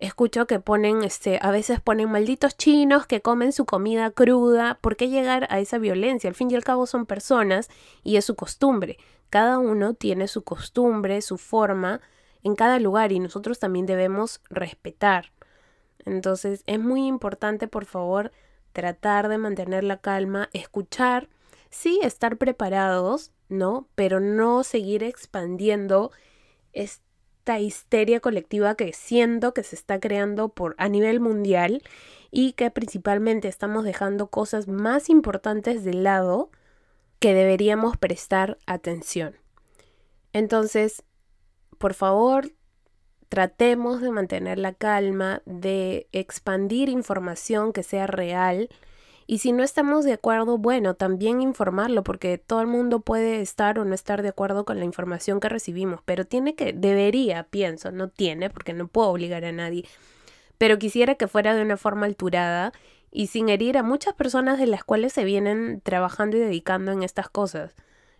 escucho 0.00 0.46
que 0.46 0.60
ponen, 0.60 1.04
este, 1.04 1.38
a 1.42 1.50
veces 1.50 1.80
ponen 1.80 2.10
malditos 2.10 2.56
chinos 2.56 3.06
que 3.06 3.20
comen 3.20 3.52
su 3.52 3.66
comida 3.66 4.10
cruda. 4.10 4.78
¿Por 4.80 4.96
qué 4.96 5.08
llegar 5.08 5.46
a 5.50 5.60
esa 5.60 5.78
violencia? 5.78 6.28
Al 6.28 6.34
fin 6.34 6.50
y 6.50 6.56
al 6.56 6.64
cabo 6.64 6.86
son 6.86 7.06
personas 7.06 7.68
y 8.02 8.16
es 8.16 8.24
su 8.24 8.34
costumbre. 8.34 8.98
Cada 9.28 9.58
uno 9.58 9.94
tiene 9.94 10.26
su 10.26 10.42
costumbre, 10.42 11.20
su 11.22 11.38
forma 11.38 12.00
en 12.42 12.56
cada 12.56 12.78
lugar 12.78 13.12
y 13.12 13.20
nosotros 13.20 13.58
también 13.58 13.86
debemos 13.86 14.40
respetar. 14.48 15.32
Entonces 16.06 16.62
es 16.66 16.80
muy 16.80 17.06
importante, 17.06 17.68
por 17.68 17.84
favor, 17.84 18.32
tratar 18.72 19.28
de 19.28 19.38
mantener 19.38 19.84
la 19.84 19.98
calma, 19.98 20.48
escuchar, 20.52 21.28
sí, 21.68 22.00
estar 22.02 22.38
preparados, 22.38 23.32
¿no? 23.48 23.86
Pero 23.94 24.20
no 24.20 24.64
seguir 24.64 25.02
expandiendo 25.02 26.10
histeria 27.58 28.20
colectiva 28.20 28.74
que 28.76 28.92
siento 28.92 29.52
que 29.52 29.62
se 29.62 29.74
está 29.74 29.98
creando 29.98 30.50
por 30.50 30.74
a 30.78 30.88
nivel 30.88 31.18
mundial 31.18 31.82
y 32.30 32.52
que 32.52 32.70
principalmente 32.70 33.48
estamos 33.48 33.84
dejando 33.84 34.28
cosas 34.28 34.68
más 34.68 35.10
importantes 35.10 35.84
de 35.84 35.94
lado 35.94 36.50
que 37.18 37.34
deberíamos 37.34 37.96
prestar 37.96 38.58
atención. 38.66 39.36
Entonces, 40.32 41.02
por 41.78 41.94
favor, 41.94 42.52
tratemos 43.28 44.00
de 44.00 44.10
mantener 44.10 44.58
la 44.58 44.72
calma, 44.72 45.42
de 45.46 46.08
expandir 46.12 46.88
información 46.88 47.72
que 47.72 47.82
sea 47.82 48.06
real. 48.06 48.68
Y 49.26 49.38
si 49.38 49.52
no 49.52 49.62
estamos 49.62 50.04
de 50.04 50.12
acuerdo, 50.12 50.58
bueno, 50.58 50.94
también 50.94 51.40
informarlo, 51.40 52.02
porque 52.02 52.38
todo 52.38 52.60
el 52.60 52.66
mundo 52.66 53.00
puede 53.00 53.40
estar 53.40 53.78
o 53.78 53.84
no 53.84 53.94
estar 53.94 54.22
de 54.22 54.28
acuerdo 54.28 54.64
con 54.64 54.78
la 54.78 54.84
información 54.84 55.38
que 55.38 55.48
recibimos, 55.48 56.00
pero 56.04 56.24
tiene 56.24 56.54
que, 56.54 56.72
debería, 56.72 57.44
pienso, 57.44 57.92
no 57.92 58.08
tiene, 58.08 58.50
porque 58.50 58.72
no 58.72 58.88
puedo 58.88 59.08
obligar 59.08 59.44
a 59.44 59.52
nadie, 59.52 59.86
pero 60.58 60.78
quisiera 60.78 61.14
que 61.14 61.28
fuera 61.28 61.54
de 61.54 61.62
una 61.62 61.76
forma 61.76 62.06
alturada 62.06 62.72
y 63.10 63.28
sin 63.28 63.48
herir 63.48 63.78
a 63.78 63.82
muchas 63.82 64.14
personas 64.14 64.58
de 64.58 64.66
las 64.66 64.84
cuales 64.84 65.12
se 65.12 65.24
vienen 65.24 65.80
trabajando 65.80 66.36
y 66.36 66.40
dedicando 66.40 66.92
en 66.92 67.02
estas 67.02 67.28
cosas. 67.28 67.74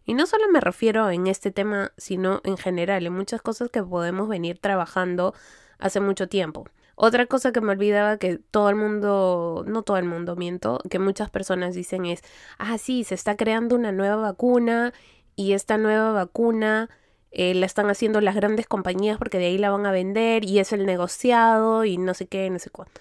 Y 0.05 0.15
no 0.15 0.27
solo 0.27 0.49
me 0.51 0.61
refiero 0.61 1.11
en 1.11 1.27
este 1.27 1.51
tema, 1.51 1.93
sino 1.97 2.41
en 2.45 2.57
general, 2.57 3.07
en 3.07 3.13
muchas 3.13 3.43
cosas 3.43 3.71
que 3.71 3.83
podemos 3.83 4.29
venir 4.29 4.59
trabajando 4.59 5.35
hace 5.79 6.01
mucho 6.01 6.29
tiempo. 6.29 6.67
Otra 7.03 7.25
cosa 7.25 7.51
que 7.51 7.63
me 7.63 7.73
olvidaba 7.73 8.19
que 8.19 8.37
todo 8.37 8.69
el 8.69 8.77
mundo, 8.77 9.65
no 9.67 9.81
todo 9.81 9.97
el 9.97 10.05
mundo, 10.05 10.37
miento, 10.37 10.81
que 10.91 10.99
muchas 10.99 11.31
personas 11.31 11.75
dicen 11.75 12.05
es, 12.05 12.21
ah, 12.59 12.77
sí, 12.77 13.05
se 13.05 13.15
está 13.15 13.39
creando 13.39 13.75
una 13.75 13.91
nueva 13.91 14.17
vacuna 14.17 14.93
y 15.35 15.55
esta 15.55 15.79
nueva 15.79 16.13
vacuna 16.13 16.91
eh, 17.31 17.55
la 17.55 17.65
están 17.65 17.89
haciendo 17.89 18.21
las 18.21 18.35
grandes 18.37 18.67
compañías 18.67 19.17
porque 19.17 19.39
de 19.39 19.47
ahí 19.47 19.57
la 19.57 19.71
van 19.71 19.87
a 19.87 19.93
vender 19.93 20.45
y 20.45 20.59
es 20.59 20.75
el 20.75 20.85
negociado 20.85 21.87
y 21.87 21.97
no 21.97 22.13
sé 22.13 22.27
qué, 22.27 22.51
no 22.51 22.59
sé 22.59 22.69
cuánto. 22.69 23.01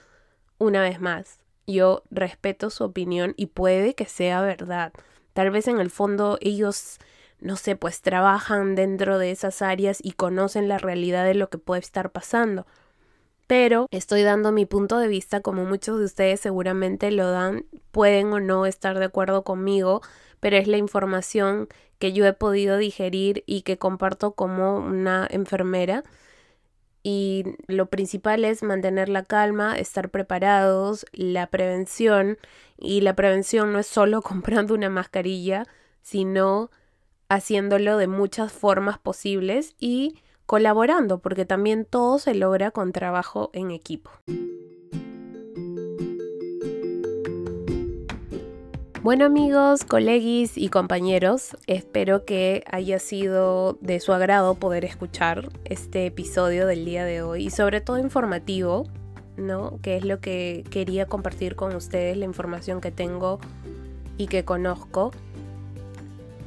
Una 0.59 0.81
vez 0.81 1.01
más, 1.01 1.41
yo 1.67 2.03
respeto 2.09 2.69
su 2.69 2.85
opinión 2.85 3.33
y 3.35 3.47
puede 3.47 3.95
que 3.95 4.05
sea 4.05 4.39
verdad. 4.39 4.93
Tal 5.33 5.51
vez 5.51 5.67
en 5.67 5.81
el 5.81 5.89
fondo 5.89 6.38
ellos, 6.39 6.99
no 7.41 7.57
sé, 7.57 7.75
pues 7.75 7.99
trabajan 8.01 8.75
dentro 8.75 9.17
de 9.19 9.31
esas 9.31 9.62
áreas 9.62 9.99
y 10.01 10.13
conocen 10.13 10.69
la 10.69 10.77
realidad 10.77 11.25
de 11.25 11.33
lo 11.33 11.49
que 11.49 11.57
puede 11.57 11.81
estar 11.81 12.12
pasando. 12.13 12.65
Pero 13.49 13.88
estoy 13.89 14.21
dando 14.21 14.51
mi 14.51 14.67
punto 14.67 14.99
de 14.99 15.07
vista, 15.07 15.39
como 15.39 15.65
muchos 15.65 15.97
de 15.97 16.05
ustedes 16.05 16.39
seguramente 16.39 17.09
lo 17.09 17.31
dan, 17.31 17.65
pueden 17.89 18.31
o 18.31 18.39
no 18.39 18.67
estar 18.67 18.99
de 18.99 19.05
acuerdo 19.05 19.43
conmigo, 19.43 20.03
pero 20.39 20.55
es 20.55 20.67
la 20.67 20.77
información 20.77 21.67
que 21.97 22.13
yo 22.13 22.27
he 22.27 22.33
podido 22.33 22.77
digerir 22.77 23.43
y 23.47 23.63
que 23.63 23.79
comparto 23.79 24.33
como 24.33 24.77
una 24.77 25.27
enfermera. 25.31 26.03
Y 27.01 27.43
lo 27.65 27.88
principal 27.88 28.45
es 28.45 28.62
mantener 28.62 29.09
la 29.09 29.23
calma, 29.23 29.79
estar 29.79 30.12
preparados, 30.12 31.07
la 31.12 31.47
prevención 31.47 32.38
y 32.77 33.01
la 33.01 33.15
prevención 33.15 33.73
no 33.73 33.79
es 33.79 33.88
solo 33.88 34.21
comprando 34.21 34.75
una 34.75 34.91
mascarilla, 34.91 35.65
sino 36.03 36.69
haciéndolo 37.29 37.97
de 37.97 38.05
muchas 38.05 38.51
formas 38.53 38.99
posibles 38.99 39.73
y 39.79 40.19
colaborando, 40.49 41.19
porque 41.19 41.45
también 41.45 41.85
todo 41.85 42.17
se 42.17 42.33
logra 42.33 42.71
con 42.71 42.91
trabajo 42.91 43.51
en 43.53 43.69
equipo. 43.69 44.09
Bueno 49.03 49.25
amigos, 49.25 49.83
colegis 49.83 50.57
y 50.57 50.69
compañeros, 50.69 51.55
espero 51.67 52.25
que 52.25 52.63
haya 52.71 52.97
sido 52.97 53.77
de 53.81 53.99
su 53.99 54.12
agrado 54.12 54.55
poder 54.55 54.85
escuchar 54.85 55.49
este 55.65 56.07
episodio 56.07 56.65
del 56.65 56.83
día 56.83 57.05
de 57.05 57.21
hoy 57.21 57.45
y 57.45 57.49
sobre 57.51 57.79
todo 57.79 57.99
informativo, 57.99 58.88
¿no? 59.38 59.77
Que 59.83 59.97
es 59.97 60.03
lo 60.03 60.19
que 60.19 60.63
quería 60.71 61.05
compartir 61.05 61.55
con 61.55 61.75
ustedes, 61.75 62.17
la 62.17 62.25
información 62.25 62.81
que 62.81 62.89
tengo 62.89 63.39
y 64.17 64.25
que 64.25 64.45
conozco. 64.45 65.12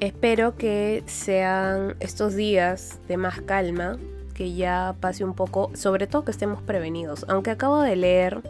Espero 0.02 0.56
que 0.56 1.04
sean 1.06 1.94
estos 2.00 2.34
días 2.34 2.98
de 3.06 3.16
más 3.16 3.40
calma, 3.40 3.98
que 4.34 4.52
ya 4.52 4.96
pase 4.98 5.22
un 5.22 5.32
poco, 5.32 5.70
sobre 5.74 6.08
todo 6.08 6.24
que 6.24 6.32
estemos 6.32 6.60
prevenidos. 6.60 7.24
Aunque 7.28 7.52
acabo 7.52 7.80
de 7.80 7.94
leer 7.94 8.42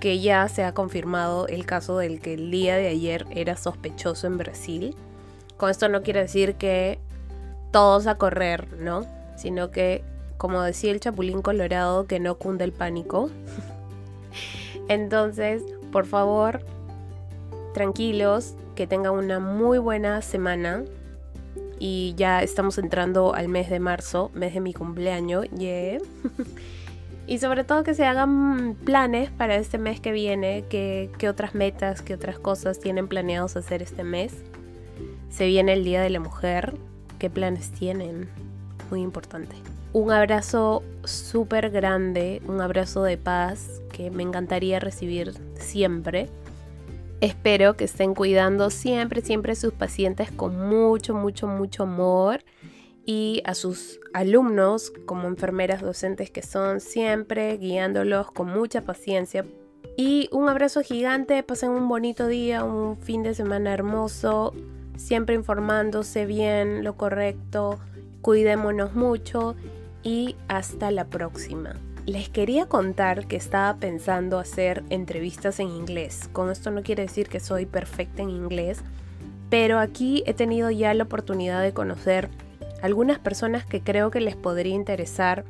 que 0.00 0.20
ya 0.20 0.48
se 0.48 0.64
ha 0.64 0.72
confirmado 0.72 1.46
el 1.48 1.66
caso 1.66 1.98
del 1.98 2.18
que 2.22 2.32
el 2.32 2.50
día 2.50 2.76
de 2.76 2.88
ayer 2.88 3.26
era 3.30 3.58
sospechoso 3.58 4.26
en 4.26 4.38
Brasil. 4.38 4.96
Con 5.58 5.68
esto 5.68 5.90
no 5.90 6.02
quiere 6.02 6.20
decir 6.20 6.54
que 6.54 6.98
todos 7.72 8.06
a 8.06 8.14
correr, 8.14 8.66
¿no? 8.78 9.04
Sino 9.36 9.70
que, 9.70 10.02
como 10.38 10.62
decía 10.62 10.92
el 10.92 11.00
Chapulín 11.00 11.42
Colorado, 11.42 12.06
que 12.06 12.20
no 12.20 12.36
cunde 12.36 12.64
el 12.64 12.72
pánico. 12.72 13.28
Entonces, 14.88 15.62
por 15.92 16.06
favor, 16.06 16.64
tranquilos, 17.74 18.54
que 18.80 18.86
tengan 18.86 19.12
una 19.12 19.40
muy 19.40 19.76
buena 19.76 20.22
semana. 20.22 20.84
Y 21.78 22.14
ya 22.16 22.42
estamos 22.42 22.78
entrando 22.78 23.34
al 23.34 23.46
mes 23.48 23.68
de 23.68 23.78
marzo, 23.78 24.30
mes 24.32 24.54
de 24.54 24.60
mi 24.60 24.72
cumpleaños. 24.72 25.44
Y 27.26 27.38
sobre 27.38 27.62
todo 27.62 27.84
que 27.84 27.94
se 27.94 28.06
hagan 28.06 28.74
planes 28.86 29.30
para 29.30 29.56
este 29.56 29.76
mes 29.76 30.00
que 30.00 30.12
viene, 30.12 30.64
qué 30.70 31.28
otras 31.28 31.54
metas, 31.54 32.00
qué 32.00 32.14
otras 32.14 32.38
cosas 32.38 32.80
tienen 32.80 33.06
planeados 33.06 33.54
hacer 33.54 33.82
este 33.82 34.02
mes. 34.02 34.34
Se 35.28 35.46
viene 35.46 35.74
el 35.74 35.84
Día 35.84 36.00
de 36.00 36.10
la 36.10 36.18
Mujer, 36.18 36.74
qué 37.18 37.28
planes 37.28 37.70
tienen, 37.70 38.30
muy 38.90 39.02
importante. 39.02 39.54
Un 39.92 40.10
abrazo 40.10 40.82
súper 41.04 41.70
grande, 41.70 42.40
un 42.48 42.62
abrazo 42.62 43.02
de 43.02 43.18
paz 43.18 43.82
que 43.92 44.10
me 44.10 44.22
encantaría 44.22 44.80
recibir 44.80 45.34
siempre. 45.56 46.30
Espero 47.20 47.76
que 47.76 47.84
estén 47.84 48.14
cuidando 48.14 48.70
siempre, 48.70 49.20
siempre 49.20 49.52
a 49.52 49.56
sus 49.56 49.74
pacientes 49.74 50.32
con 50.32 50.68
mucho, 50.68 51.14
mucho, 51.14 51.46
mucho 51.46 51.82
amor 51.82 52.42
y 53.04 53.42
a 53.44 53.54
sus 53.54 54.00
alumnos 54.14 54.90
como 55.04 55.28
enfermeras 55.28 55.82
docentes 55.82 56.30
que 56.30 56.42
son 56.42 56.80
siempre 56.80 57.58
guiándolos 57.58 58.30
con 58.30 58.48
mucha 58.48 58.80
paciencia. 58.82 59.44
Y 59.98 60.30
un 60.32 60.48
abrazo 60.48 60.80
gigante, 60.80 61.42
pasen 61.42 61.70
un 61.70 61.88
bonito 61.88 62.26
día, 62.26 62.64
un 62.64 62.96
fin 62.96 63.22
de 63.22 63.34
semana 63.34 63.74
hermoso, 63.74 64.54
siempre 64.96 65.34
informándose 65.34 66.24
bien, 66.24 66.84
lo 66.84 66.96
correcto, 66.96 67.78
cuidémonos 68.22 68.94
mucho 68.94 69.56
y 70.02 70.36
hasta 70.48 70.90
la 70.90 71.04
próxima. 71.04 71.74
Les 72.06 72.28
quería 72.28 72.66
contar 72.66 73.26
que 73.26 73.36
estaba 73.36 73.76
pensando 73.78 74.38
hacer 74.38 74.82
entrevistas 74.90 75.60
en 75.60 75.68
inglés. 75.68 76.28
Con 76.32 76.50
esto 76.50 76.70
no 76.70 76.82
quiere 76.82 77.02
decir 77.02 77.28
que 77.28 77.40
soy 77.40 77.66
perfecta 77.66 78.22
en 78.22 78.30
inglés, 78.30 78.82
pero 79.50 79.78
aquí 79.78 80.22
he 80.26 80.34
tenido 80.34 80.70
ya 80.70 80.94
la 80.94 81.04
oportunidad 81.04 81.62
de 81.62 81.72
conocer 81.72 82.28
algunas 82.82 83.18
personas 83.18 83.66
que 83.66 83.82
creo 83.82 84.10
que 84.10 84.20
les 84.20 84.34
podría 84.34 84.74
interesar 84.74 85.44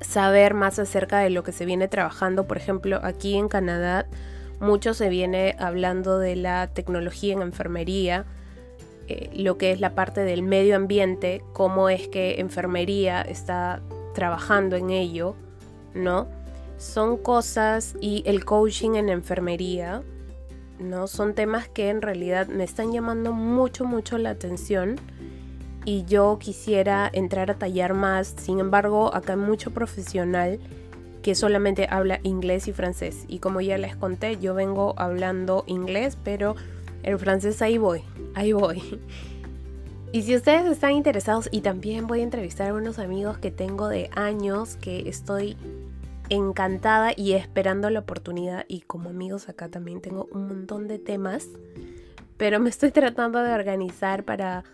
saber 0.00 0.54
más 0.54 0.78
acerca 0.78 1.20
de 1.20 1.30
lo 1.30 1.42
que 1.42 1.52
se 1.52 1.64
viene 1.64 1.88
trabajando. 1.88 2.46
Por 2.46 2.56
ejemplo, 2.56 3.00
aquí 3.02 3.36
en 3.36 3.48
Canadá, 3.48 4.06
mucho 4.60 4.92
se 4.92 5.08
viene 5.08 5.56
hablando 5.58 6.18
de 6.18 6.36
la 6.36 6.66
tecnología 6.68 7.32
en 7.32 7.42
enfermería, 7.42 8.26
eh, 9.08 9.30
lo 9.34 9.56
que 9.56 9.72
es 9.72 9.80
la 9.80 9.94
parte 9.94 10.20
del 10.22 10.42
medio 10.42 10.76
ambiente, 10.76 11.42
cómo 11.52 11.88
es 11.88 12.08
que 12.08 12.40
enfermería 12.40 13.22
está 13.22 13.80
trabajando 14.14 14.76
en 14.76 14.90
ello, 14.90 15.34
¿no? 15.94 16.28
Son 16.78 17.16
cosas 17.16 17.94
y 18.00 18.22
el 18.26 18.44
coaching 18.44 18.94
en 18.94 19.08
enfermería, 19.08 20.02
¿no? 20.78 21.06
Son 21.06 21.34
temas 21.34 21.68
que 21.68 21.90
en 21.90 22.02
realidad 22.02 22.48
me 22.48 22.64
están 22.64 22.92
llamando 22.92 23.32
mucho, 23.32 23.84
mucho 23.84 24.18
la 24.18 24.30
atención 24.30 24.96
y 25.84 26.04
yo 26.04 26.38
quisiera 26.38 27.10
entrar 27.12 27.50
a 27.50 27.58
tallar 27.58 27.94
más. 27.94 28.34
Sin 28.38 28.60
embargo, 28.60 29.14
acá 29.14 29.34
hay 29.34 29.38
mucho 29.38 29.70
profesional 29.70 30.58
que 31.22 31.34
solamente 31.34 31.86
habla 31.90 32.20
inglés 32.22 32.68
y 32.68 32.72
francés. 32.72 33.24
Y 33.28 33.38
como 33.38 33.60
ya 33.60 33.78
les 33.78 33.96
conté, 33.96 34.38
yo 34.38 34.54
vengo 34.54 34.94
hablando 34.96 35.64
inglés, 35.66 36.16
pero 36.22 36.56
el 37.02 37.18
francés 37.18 37.62
ahí 37.62 37.78
voy, 37.78 38.02
ahí 38.34 38.52
voy. 38.52 38.82
Y 40.12 40.22
si 40.22 40.34
ustedes 40.34 40.66
están 40.66 40.92
interesados, 40.92 41.48
y 41.52 41.60
también 41.60 42.08
voy 42.08 42.20
a 42.20 42.24
entrevistar 42.24 42.70
a 42.70 42.74
unos 42.74 42.98
amigos 42.98 43.38
que 43.38 43.52
tengo 43.52 43.88
de 43.88 44.10
años, 44.16 44.76
que 44.76 45.08
estoy 45.08 45.56
encantada 46.30 47.12
y 47.16 47.32
esperando 47.32 47.90
la 47.90 48.00
oportunidad. 48.00 48.64
Y 48.66 48.80
como 48.80 49.10
amigos 49.10 49.48
acá 49.48 49.68
también 49.68 50.00
tengo 50.00 50.28
un 50.32 50.48
montón 50.48 50.88
de 50.88 50.98
temas, 50.98 51.48
pero 52.36 52.58
me 52.58 52.70
estoy 52.70 52.90
tratando 52.90 53.40
de 53.40 53.52
organizar 53.52 54.24
para, 54.24 54.64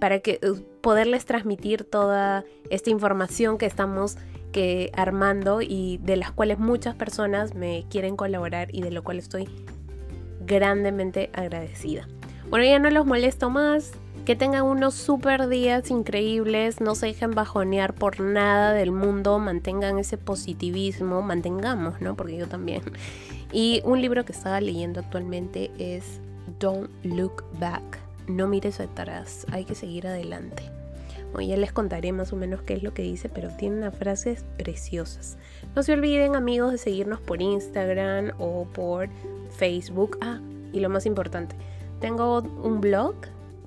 para 0.00 0.18
que, 0.18 0.40
uh, 0.42 0.58
poderles 0.80 1.26
transmitir 1.26 1.84
toda 1.84 2.44
esta 2.70 2.90
información 2.90 3.58
que 3.58 3.66
estamos 3.66 4.16
que 4.50 4.90
armando 4.94 5.62
y 5.62 5.98
de 6.02 6.16
las 6.16 6.32
cuales 6.32 6.58
muchas 6.58 6.94
personas 6.94 7.54
me 7.54 7.86
quieren 7.88 8.16
colaborar 8.16 8.68
y 8.74 8.82
de 8.82 8.90
lo 8.90 9.02
cual 9.02 9.18
estoy 9.18 9.48
grandemente 10.44 11.30
agradecida. 11.32 12.06
Bueno, 12.50 12.66
ya 12.66 12.78
no 12.78 12.90
los 12.90 13.06
molesto 13.06 13.48
más. 13.48 13.92
Que 14.24 14.36
tengan 14.36 14.62
unos 14.62 14.94
super 14.94 15.48
días 15.48 15.90
increíbles, 15.90 16.80
no 16.80 16.94
se 16.94 17.06
dejen 17.06 17.32
bajonear 17.32 17.92
por 17.92 18.20
nada 18.20 18.72
del 18.72 18.92
mundo, 18.92 19.40
mantengan 19.40 19.98
ese 19.98 20.16
positivismo, 20.16 21.22
mantengamos, 21.22 22.00
¿no? 22.00 22.14
Porque 22.14 22.36
yo 22.36 22.46
también. 22.46 22.82
Y 23.52 23.82
un 23.84 24.00
libro 24.00 24.24
que 24.24 24.30
estaba 24.30 24.60
leyendo 24.60 25.00
actualmente 25.00 25.72
es 25.78 26.20
Don't 26.60 26.88
Look 27.02 27.42
Back, 27.58 27.98
no 28.28 28.46
mires 28.46 28.78
atrás, 28.78 29.44
hay 29.50 29.64
que 29.64 29.74
seguir 29.74 30.06
adelante. 30.06 30.62
Bueno, 31.32 31.48
ya 31.48 31.56
les 31.56 31.72
contaré 31.72 32.12
más 32.12 32.32
o 32.32 32.36
menos 32.36 32.62
qué 32.62 32.74
es 32.74 32.82
lo 32.84 32.94
que 32.94 33.02
dice, 33.02 33.28
pero 33.28 33.48
tiene 33.56 33.78
unas 33.78 33.96
frases 33.96 34.44
preciosas. 34.56 35.36
No 35.74 35.82
se 35.82 35.94
olviden 35.94 36.36
amigos 36.36 36.70
de 36.70 36.78
seguirnos 36.78 37.20
por 37.20 37.42
Instagram 37.42 38.32
o 38.38 38.66
por 38.72 39.08
Facebook. 39.56 40.18
Ah, 40.20 40.40
y 40.72 40.80
lo 40.80 40.90
más 40.90 41.06
importante, 41.06 41.56
tengo 42.00 42.40
un 42.40 42.80
blog 42.80 43.14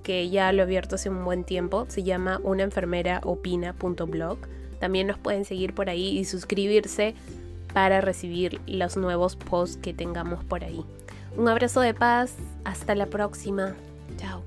que 0.05 0.29
ya 0.29 0.53
lo 0.53 0.59
he 0.59 0.63
abierto 0.63 0.95
hace 0.95 1.09
un 1.09 1.25
buen 1.25 1.43
tiempo, 1.43 1.85
se 1.89 2.03
llama 2.03 2.39
unaenfermeraopina.blog. 2.43 4.37
También 4.79 5.07
nos 5.07 5.17
pueden 5.17 5.45
seguir 5.45 5.73
por 5.73 5.89
ahí 5.89 6.17
y 6.17 6.25
suscribirse 6.25 7.15
para 7.73 8.01
recibir 8.01 8.61
los 8.67 8.97
nuevos 8.97 9.35
posts 9.35 9.77
que 9.77 9.95
tengamos 9.95 10.45
por 10.45 10.63
ahí. 10.63 10.85
Un 11.35 11.49
abrazo 11.49 11.81
de 11.81 11.95
paz, 11.95 12.35
hasta 12.63 12.93
la 12.93 13.07
próxima. 13.07 13.75
Chao. 14.17 14.43